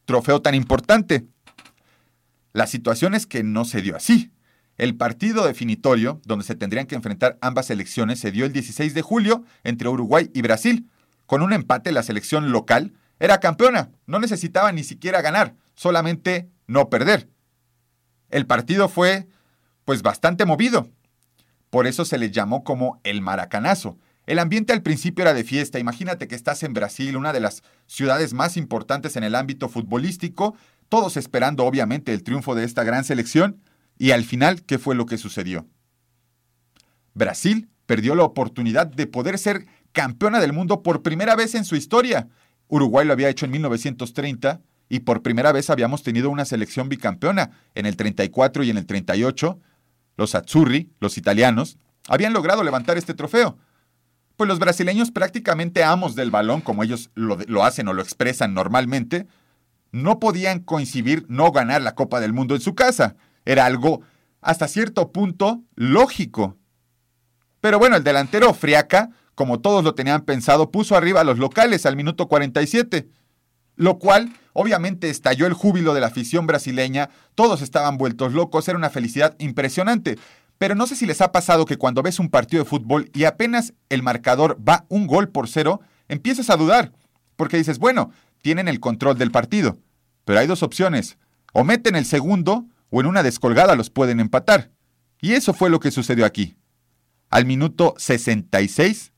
trofeo 0.05 0.41
tan 0.41 0.53
importante. 0.53 1.25
La 2.53 2.67
situación 2.67 3.15
es 3.15 3.25
que 3.25 3.43
no 3.43 3.65
se 3.65 3.81
dio 3.81 3.95
así. 3.95 4.31
El 4.77 4.95
partido 4.95 5.45
definitorio, 5.45 6.21
donde 6.25 6.45
se 6.45 6.55
tendrían 6.55 6.85
que 6.85 6.95
enfrentar 6.95 7.37
ambas 7.41 7.67
selecciones, 7.67 8.19
se 8.19 8.31
dio 8.31 8.45
el 8.45 8.53
16 8.53 8.93
de 8.93 9.01
julio 9.01 9.45
entre 9.63 9.87
Uruguay 9.87 10.29
y 10.33 10.41
Brasil. 10.41 10.89
Con 11.25 11.41
un 11.41 11.53
empate, 11.53 11.91
la 11.91 12.03
selección 12.03 12.51
local 12.51 12.93
era 13.19 13.39
campeona, 13.39 13.91
no 14.05 14.19
necesitaba 14.19 14.71
ni 14.71 14.83
siquiera 14.83 15.21
ganar, 15.21 15.55
solamente 15.75 16.49
no 16.67 16.89
perder. 16.89 17.29
El 18.29 18.45
partido 18.45 18.89
fue, 18.89 19.27
pues, 19.85 20.01
bastante 20.01 20.45
movido. 20.45 20.89
Por 21.69 21.88
eso 21.88 22.05
se 22.05 22.17
le 22.17 22.31
llamó 22.31 22.63
como 22.63 22.99
el 23.03 23.21
maracanazo. 23.21 23.97
El 24.25 24.39
ambiente 24.39 24.73
al 24.73 24.81
principio 24.81 25.23
era 25.23 25.33
de 25.33 25.43
fiesta. 25.43 25.79
Imagínate 25.79 26.27
que 26.27 26.35
estás 26.35 26.63
en 26.63 26.73
Brasil, 26.73 27.15
una 27.15 27.33
de 27.33 27.39
las 27.39 27.63
ciudades 27.85 28.33
más 28.33 28.57
importantes 28.57 29.15
en 29.15 29.23
el 29.23 29.35
ámbito 29.35 29.69
futbolístico, 29.69 30.55
todos 30.89 31.17
esperando 31.17 31.65
obviamente 31.65 32.13
el 32.13 32.23
triunfo 32.23 32.55
de 32.55 32.63
esta 32.63 32.83
gran 32.83 33.03
selección. 33.03 33.61
Y 33.97 34.11
al 34.11 34.23
final, 34.23 34.63
¿qué 34.63 34.79
fue 34.79 34.95
lo 34.95 35.05
que 35.05 35.17
sucedió? 35.17 35.67
Brasil 37.13 37.69
perdió 37.85 38.15
la 38.15 38.23
oportunidad 38.23 38.88
de 38.88 39.07
poder 39.07 39.38
ser 39.38 39.65
campeona 39.91 40.39
del 40.39 40.53
mundo 40.53 40.83
por 40.83 41.01
primera 41.01 41.35
vez 41.35 41.55
en 41.55 41.65
su 41.65 41.75
historia. 41.75 42.27
Uruguay 42.67 43.05
lo 43.05 43.13
había 43.13 43.29
hecho 43.29 43.45
en 43.45 43.51
1930 43.51 44.61
y 44.89 44.99
por 44.99 45.21
primera 45.21 45.51
vez 45.51 45.69
habíamos 45.69 46.03
tenido 46.03 46.29
una 46.29 46.45
selección 46.45 46.89
bicampeona 46.89 47.51
en 47.73 47.85
el 47.85 47.95
34 47.95 48.63
y 48.63 48.69
en 48.69 48.77
el 48.77 48.85
38. 48.85 49.59
Los 50.17 50.35
Azzurri, 50.35 50.91
los 50.99 51.17
italianos, 51.17 51.77
habían 52.07 52.33
logrado 52.33 52.63
levantar 52.63 52.97
este 52.97 53.13
trofeo 53.13 53.57
pues 54.35 54.47
los 54.47 54.59
brasileños 54.59 55.11
prácticamente 55.11 55.83
amos 55.83 56.15
del 56.15 56.31
balón, 56.31 56.61
como 56.61 56.83
ellos 56.83 57.09
lo, 57.15 57.63
hacen 57.63 57.87
o 57.87 57.93
lo 57.93 58.01
expresan 58.01 58.53
normalmente, 58.53 59.27
no 59.91 60.19
podían 60.19 60.59
coincidir 60.59 61.25
no 61.29 61.51
ganar 61.51 61.81
la 61.81 61.95
Copa 61.95 62.19
del 62.19 62.33
Mundo 62.33 62.55
en 62.55 62.61
su 62.61 62.75
casa. 62.75 63.15
Era 63.45 63.65
algo 63.65 64.01
hasta 64.41 64.67
cierto 64.67 65.11
punto 65.11 65.63
lógico. 65.75 66.57
Pero 67.61 67.79
bueno, 67.79 67.95
el 67.95 68.03
delantero 68.03 68.53
Friaca, 68.53 69.11
como 69.35 69.61
todos 69.61 69.83
lo 69.83 69.95
tenían 69.95 70.23
pensado, 70.23 70.69
puso 70.69 70.95
arriba 70.95 71.21
a 71.21 71.23
los 71.23 71.39
locales 71.39 71.85
al 71.85 71.95
minuto 71.95 72.27
47, 72.27 73.07
lo 73.77 73.99
cual 73.99 74.33
obviamente 74.55 75.09
estalló 75.09 75.47
el 75.47 75.53
júbilo 75.53 75.93
de 75.93 75.99
la 75.99 76.07
afición 76.07 76.47
brasileña, 76.47 77.09
todos 77.35 77.61
estaban 77.61 77.97
vueltos 77.97 78.33
locos, 78.33 78.67
era 78.67 78.77
una 78.77 78.89
felicidad 78.89 79.35
impresionante. 79.37 80.17
Pero 80.57 80.75
no 80.75 80.87
sé 80.87 80.95
si 80.95 81.05
les 81.05 81.19
ha 81.19 81.33
pasado 81.33 81.65
que 81.65 81.77
cuando 81.77 82.01
ves 82.01 82.19
un 82.19 82.29
partido 82.29 82.63
de 82.63 82.69
fútbol 82.69 83.11
y 83.13 83.25
apenas 83.25 83.73
el 83.89 84.01
marcador 84.01 84.57
va 84.67 84.85
un 84.87 85.07
gol 85.07 85.27
por 85.27 85.49
cero, 85.49 85.81
empiezas 86.07 86.49
a 86.49 86.55
dudar, 86.55 86.93
porque 87.35 87.57
dices, 87.57 87.79
bueno, 87.79 88.11
tienen 88.41 88.69
el 88.69 88.79
control 88.79 89.17
del 89.17 89.29
partido, 89.29 89.77
pero 90.23 90.39
hay 90.39 90.47
dos 90.47 90.63
opciones, 90.63 91.17
o 91.51 91.65
meten 91.65 91.97
el 91.97 92.05
segundo 92.05 92.65
o 92.89 93.01
en 93.01 93.07
una 93.07 93.23
descolgada 93.23 93.75
los 93.75 93.89
pueden 93.89 94.21
empatar. 94.21 94.71
Y 95.19 95.33
eso 95.33 95.53
fue 95.53 95.69
lo 95.69 95.81
que 95.81 95.91
sucedió 95.91 96.25
aquí. 96.25 96.55
Al 97.29 97.45
minuto 97.45 97.93
66, 97.97 99.11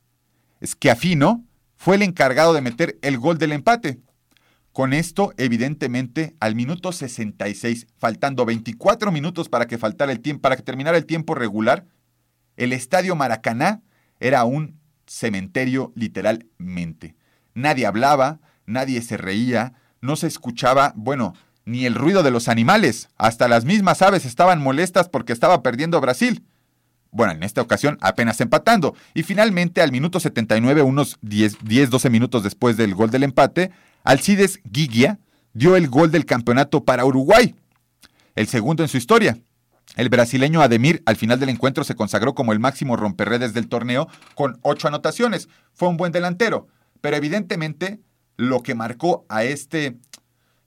Schiafino 0.66 1.46
fue 1.76 1.98
el 1.98 2.02
encargado 2.02 2.54
de 2.54 2.62
meter 2.62 2.98
el 3.04 3.20
gol 3.20 3.38
del 3.38 3.52
empate. 3.52 4.00
Con 4.78 4.94
esto, 4.94 5.34
evidentemente, 5.38 6.36
al 6.40 6.54
minuto 6.54 6.92
66, 6.92 7.88
faltando 7.98 8.46
24 8.46 9.12
minutos 9.12 9.50
para 9.50 9.66
que 9.66 9.80
faltara 9.80 10.12
el 10.12 10.20
tiempo, 10.20 10.44
para 10.44 10.56
que 10.56 10.62
terminara 10.62 10.96
el 10.98 11.08
tiempo 11.08 11.34
regular, 11.34 11.86
el 12.58 12.72
estadio 12.74 13.16
Maracaná 13.16 13.82
era 14.20 14.44
un 14.44 14.80
cementerio 15.08 15.92
literalmente. 15.96 17.16
Nadie 17.56 17.88
hablaba, 17.88 18.40
nadie 18.68 19.02
se 19.02 19.18
reía, 19.18 19.74
no 20.00 20.16
se 20.16 20.28
escuchaba, 20.28 20.94
bueno, 20.96 21.34
ni 21.66 21.88
el 21.88 21.96
ruido 21.96 22.22
de 22.22 22.30
los 22.30 22.48
animales. 22.48 23.10
Hasta 23.18 23.48
las 23.48 23.66
mismas 23.66 24.04
aves 24.04 24.26
estaban 24.26 24.62
molestas 24.62 25.10
porque 25.10 25.34
estaba 25.34 25.64
perdiendo 25.64 26.00
Brasil. 26.02 26.46
Bueno, 27.10 27.34
en 27.34 27.42
esta 27.42 27.64
ocasión 27.64 27.98
apenas 28.00 28.40
empatando. 28.42 28.94
Y 29.16 29.24
finalmente, 29.24 29.82
al 29.82 29.92
minuto 29.92 30.20
79, 30.20 30.84
unos 30.84 31.20
10-12 31.22 32.12
minutos 32.12 32.44
después 32.44 32.78
del 32.78 32.94
gol 32.94 33.10
del 33.10 33.24
empate, 33.24 33.72
Alcides 34.08 34.62
Gigia 34.72 35.20
dio 35.52 35.76
el 35.76 35.90
gol 35.90 36.12
del 36.12 36.26
campeonato 36.26 36.86
para 36.86 37.04
Uruguay, 37.04 37.56
el 38.36 38.48
segundo 38.48 38.82
en 38.82 38.88
su 38.88 38.96
historia. 38.96 39.38
El 39.98 40.08
brasileño 40.08 40.62
Ademir 40.62 41.04
al 41.06 41.18
final 41.18 41.42
del 41.42 41.50
encuentro 41.50 41.84
se 41.84 41.96
consagró 41.96 42.34
como 42.34 42.54
el 42.54 42.60
máximo 42.62 42.96
romperredes 42.96 43.54
del 43.54 43.68
torneo 43.68 44.08
con 44.34 44.60
ocho 44.62 44.88
anotaciones. 44.88 45.50
Fue 45.74 45.90
un 45.90 45.98
buen 45.98 46.14
delantero, 46.14 46.70
pero 47.02 47.18
evidentemente 47.18 48.00
lo 48.38 48.64
que 48.64 48.76
marcó 48.76 49.26
a 49.28 49.44
este 49.44 49.98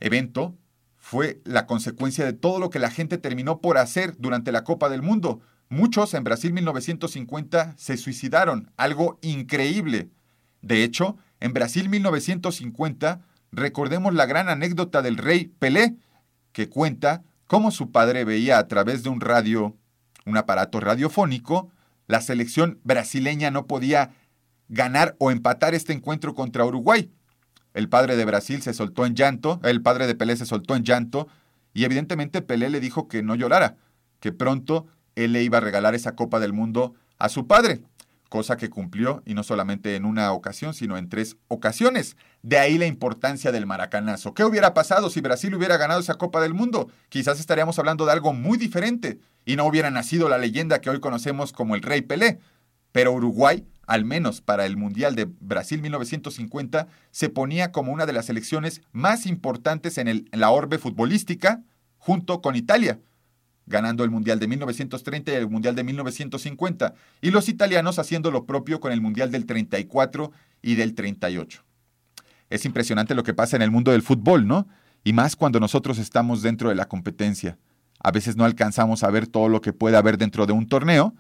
evento 0.00 0.55
fue 0.98 1.40
la 1.44 1.66
consecuencia 1.66 2.26
de 2.26 2.35
todo 2.35 2.59
lo 2.59 2.68
que 2.68 2.79
la 2.79 2.90
gente 2.90 3.16
terminó 3.16 3.62
por 3.62 3.79
hacer 3.79 4.16
durante 4.18 4.53
la 4.53 4.64
Copa 4.64 4.90
del 4.90 5.00
Mundo. 5.00 5.40
Muchos 5.70 6.12
en 6.12 6.24
Brasil 6.24 6.53
1950 6.53 7.74
se 7.79 7.96
suicidaron, 7.96 8.70
algo 8.76 9.18
increíble. 9.22 10.11
De 10.61 10.85
hecho, 10.85 11.16
en 11.40 11.55
Brasil 11.55 11.88
1950 11.88 13.30
recordemos 13.52 14.14
la 14.14 14.26
gran 14.26 14.48
anécdota 14.48 15.02
del 15.02 15.16
rey 15.16 15.52
Pelé, 15.58 15.96
que 16.52 16.68
cuenta 16.68 17.22
cómo 17.46 17.70
su 17.70 17.90
padre 17.90 18.24
veía 18.24 18.58
a 18.58 18.68
través 18.68 19.02
de 19.02 19.08
un 19.08 19.20
radio, 19.20 19.76
un 20.26 20.36
aparato 20.36 20.80
radiofónico, 20.80 21.70
la 22.06 22.20
selección 22.20 22.80
brasileña 22.84 23.50
no 23.50 23.66
podía 23.66 24.10
ganar 24.68 25.16
o 25.18 25.30
empatar 25.30 25.74
este 25.74 25.92
encuentro 25.92 26.34
contra 26.34 26.64
Uruguay. 26.64 27.10
El 27.74 27.88
padre 27.88 28.16
de 28.16 28.24
Brasil 28.24 28.62
se 28.62 28.74
soltó 28.74 29.06
en 29.06 29.14
llanto, 29.14 29.60
el 29.62 29.82
padre 29.82 30.06
de 30.06 30.14
Pelé 30.14 30.36
se 30.36 30.46
soltó 30.46 30.74
en 30.74 30.84
llanto, 30.84 31.28
y 31.72 31.84
evidentemente 31.84 32.42
Pelé 32.42 32.68
le 32.70 32.80
dijo 32.80 33.06
que 33.06 33.22
no 33.22 33.34
llorara, 33.34 33.76
que 34.18 34.32
pronto 34.32 34.86
él 35.14 35.32
le 35.32 35.42
iba 35.42 35.58
a 35.58 35.60
regalar 35.60 35.94
esa 35.94 36.16
Copa 36.16 36.40
del 36.40 36.52
Mundo 36.52 36.94
a 37.18 37.28
su 37.28 37.46
padre, 37.46 37.82
cosa 38.31 38.57
que 38.57 38.71
cumplió 38.71 39.23
y 39.27 39.35
no 39.35 39.43
solamente 39.43 39.97
en 39.97 40.07
una 40.07 40.33
ocasión, 40.33 40.73
sino 40.73 40.97
en 40.97 41.11
tres 41.11 41.37
ocasiones. 41.49 42.16
De 42.43 42.57
ahí 42.57 42.79
la 42.79 42.87
importancia 42.87 43.53
del 43.53 43.66
maracanazo. 43.66 44.33
¿Qué 44.33 44.45
hubiera 44.45 44.73
pasado 44.73 45.11
si 45.11 45.21
Brasil 45.21 45.55
hubiera 45.55 45.77
ganado 45.77 46.01
esa 46.01 46.14
Copa 46.14 46.40
del 46.40 46.55
Mundo? 46.55 46.88
Quizás 47.11 47.38
estaríamos 47.38 47.79
hablando 47.79 48.07
de 48.07 48.12
algo 48.12 48.33
muy 48.33 48.57
diferente 48.57 49.19
y 49.45 49.57
no 49.57 49.66
hubiera 49.66 49.90
nacido 49.90 50.31
la 50.31 50.38
leyenda 50.38 50.81
que 50.81 50.88
hoy 50.88 51.01
conocemos 51.01 51.53
como 51.53 51.75
el 51.75 51.83
Rey 51.83 52.01
Pelé. 52.01 52.38
Pero 52.93 53.12
Uruguay 53.12 53.66
al 53.90 54.05
menos 54.05 54.40
para 54.40 54.66
el 54.66 54.77
Mundial 54.77 55.16
de 55.16 55.29
Brasil 55.40 55.83
1950, 55.83 56.87
se 57.11 57.29
ponía 57.29 57.73
como 57.73 57.93
una 57.93 58.07
de 58.07 58.12
las 58.12 58.27
selecciones 58.27 58.83
más 58.93 59.27
importantes 59.27 59.99
en, 59.99 60.07
el, 60.07 60.29
la 60.31 60.51
orbe 60.51 60.79
futbolística, 60.79 61.64
junto 61.99 62.40
con 62.40 62.55
Italia, 62.55 63.01
ganando 63.66 64.05
el 64.05 64.11
Mundial 64.11 64.38
de 64.38 64.49
1930 64.49 65.33
y 65.33 65.35
el 65.35 65.49
Mundial 65.49 65.75
de 65.75 65.85
1950, 65.85 66.94
y 67.20 67.31
los 67.31 67.49
italianos 67.49 67.99
haciendo 67.99 68.31
lo 68.31 68.46
propio 68.46 68.81
con 68.81 68.92
el 68.92 69.01
Mundial 69.01 69.31
del 69.31 69.46
34 69.46 70.33
y 70.62 70.75
del 70.75 70.94
38. 70.94 71.62
Es 72.51 72.64
impresionante 72.64 73.14
lo 73.14 73.23
que 73.23 73.35
pasa 73.35 73.57
en 73.57 73.62
el 73.62 73.70
mundo 73.70 73.92
del 73.92 74.03
fútbol, 74.03 74.46
¿no? 74.46 74.66
Y 75.05 75.12
más 75.12 75.37
cuando 75.37 75.61
nosotros 75.61 75.99
estamos 75.99 76.42
dentro 76.42 76.68
de 76.68 76.75
la 76.75 76.88
competencia. 76.88 77.59
A 78.01 78.11
veces 78.11 78.37
no 78.37 78.44
alcanzamos 78.44 79.05
a 79.05 79.11
ver 79.11 79.27
todo 79.27 79.49
lo 79.49 79.61
que 79.61 79.73
puede 79.73 79.96
haber 79.96 80.18
dentro 80.18 80.46
de 80.46 80.53
un 80.53 80.66
torneo, 80.66 81.14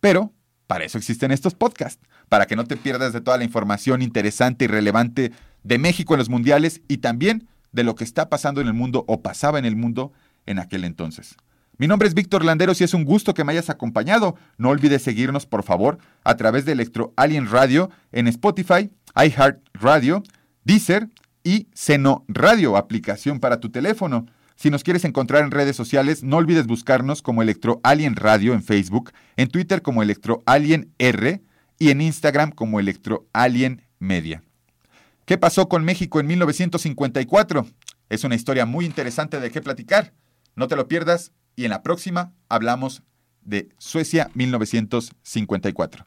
pero 0.00 0.32
para 0.66 0.84
eso 0.84 0.98
existen 0.98 1.30
estos 1.30 1.54
podcasts, 1.54 2.04
para 2.28 2.46
que 2.46 2.56
no 2.56 2.64
te 2.64 2.76
pierdas 2.76 3.12
de 3.12 3.20
toda 3.20 3.36
la 3.36 3.44
información 3.44 4.02
interesante 4.02 4.64
y 4.64 4.68
relevante 4.68 5.32
de 5.62 5.78
México 5.78 6.14
en 6.14 6.18
los 6.18 6.30
mundiales 6.30 6.80
y 6.88 6.98
también 6.98 7.46
de 7.72 7.84
lo 7.84 7.94
que 7.94 8.04
está 8.04 8.28
pasando 8.28 8.60
en 8.60 8.68
el 8.68 8.74
mundo 8.74 9.04
o 9.06 9.22
pasaba 9.22 9.58
en 9.58 9.64
el 9.64 9.76
mundo 9.76 10.12
en 10.46 10.58
aquel 10.58 10.84
entonces. 10.84 11.36
Mi 11.78 11.88
nombre 11.88 12.06
es 12.06 12.14
Víctor 12.14 12.44
Landeros 12.44 12.80
y 12.80 12.84
es 12.84 12.92
un 12.92 13.04
gusto 13.04 13.32
que 13.32 13.44
me 13.44 13.52
hayas 13.52 13.70
acompañado. 13.70 14.36
No 14.58 14.68
olvides 14.68 15.02
seguirnos, 15.02 15.46
por 15.46 15.62
favor, 15.62 15.98
a 16.22 16.36
través 16.36 16.64
de 16.64 16.72
Electro 16.72 17.14
Alien 17.16 17.50
Radio 17.50 17.90
en 18.12 18.28
Spotify, 18.28 18.90
iHeart 19.16 19.58
Radio, 19.72 20.22
Deezer 20.64 21.08
y 21.42 21.68
Seno 21.72 22.24
Radio, 22.28 22.76
aplicación 22.76 23.40
para 23.40 23.58
tu 23.58 23.70
teléfono. 23.70 24.26
Si 24.54 24.70
nos 24.70 24.84
quieres 24.84 25.04
encontrar 25.04 25.42
en 25.42 25.50
redes 25.50 25.74
sociales, 25.74 26.22
no 26.22 26.36
olvides 26.36 26.66
buscarnos 26.66 27.22
como 27.22 27.42
Electro 27.42 27.80
Alien 27.82 28.16
Radio 28.16 28.52
en 28.52 28.62
Facebook, 28.62 29.10
en 29.36 29.48
Twitter 29.48 29.82
como 29.82 30.02
Electro 30.02 30.42
Alien 30.46 30.92
R 30.98 31.42
y 31.78 31.90
en 31.90 32.00
Instagram 32.00 32.52
como 32.52 32.80
Electro 32.80 33.26
Alien 33.32 33.82
Media. 33.98 34.42
¿Qué 35.24 35.38
pasó 35.38 35.68
con 35.68 35.84
México 35.84 36.20
en 36.20 36.26
1954? 36.26 37.66
Es 38.10 38.24
una 38.24 38.34
historia 38.34 38.66
muy 38.66 38.84
interesante 38.84 39.40
de 39.40 39.50
qué 39.50 39.62
platicar. 39.62 40.12
No 40.54 40.68
te 40.68 40.76
lo 40.76 40.86
pierdas 40.86 41.32
y 41.56 41.64
en 41.64 41.70
la 41.70 41.82
próxima 41.82 42.32
hablamos 42.48 43.02
de 43.42 43.68
Suecia 43.78 44.30
1954. 44.34 46.06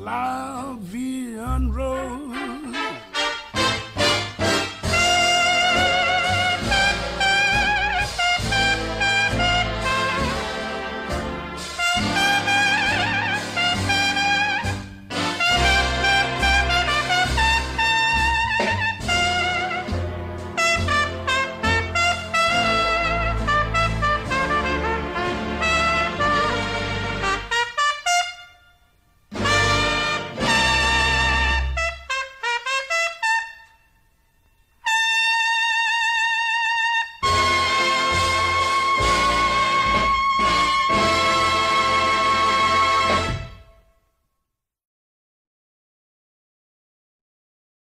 love 0.00 0.78
Vie. 0.80 1.10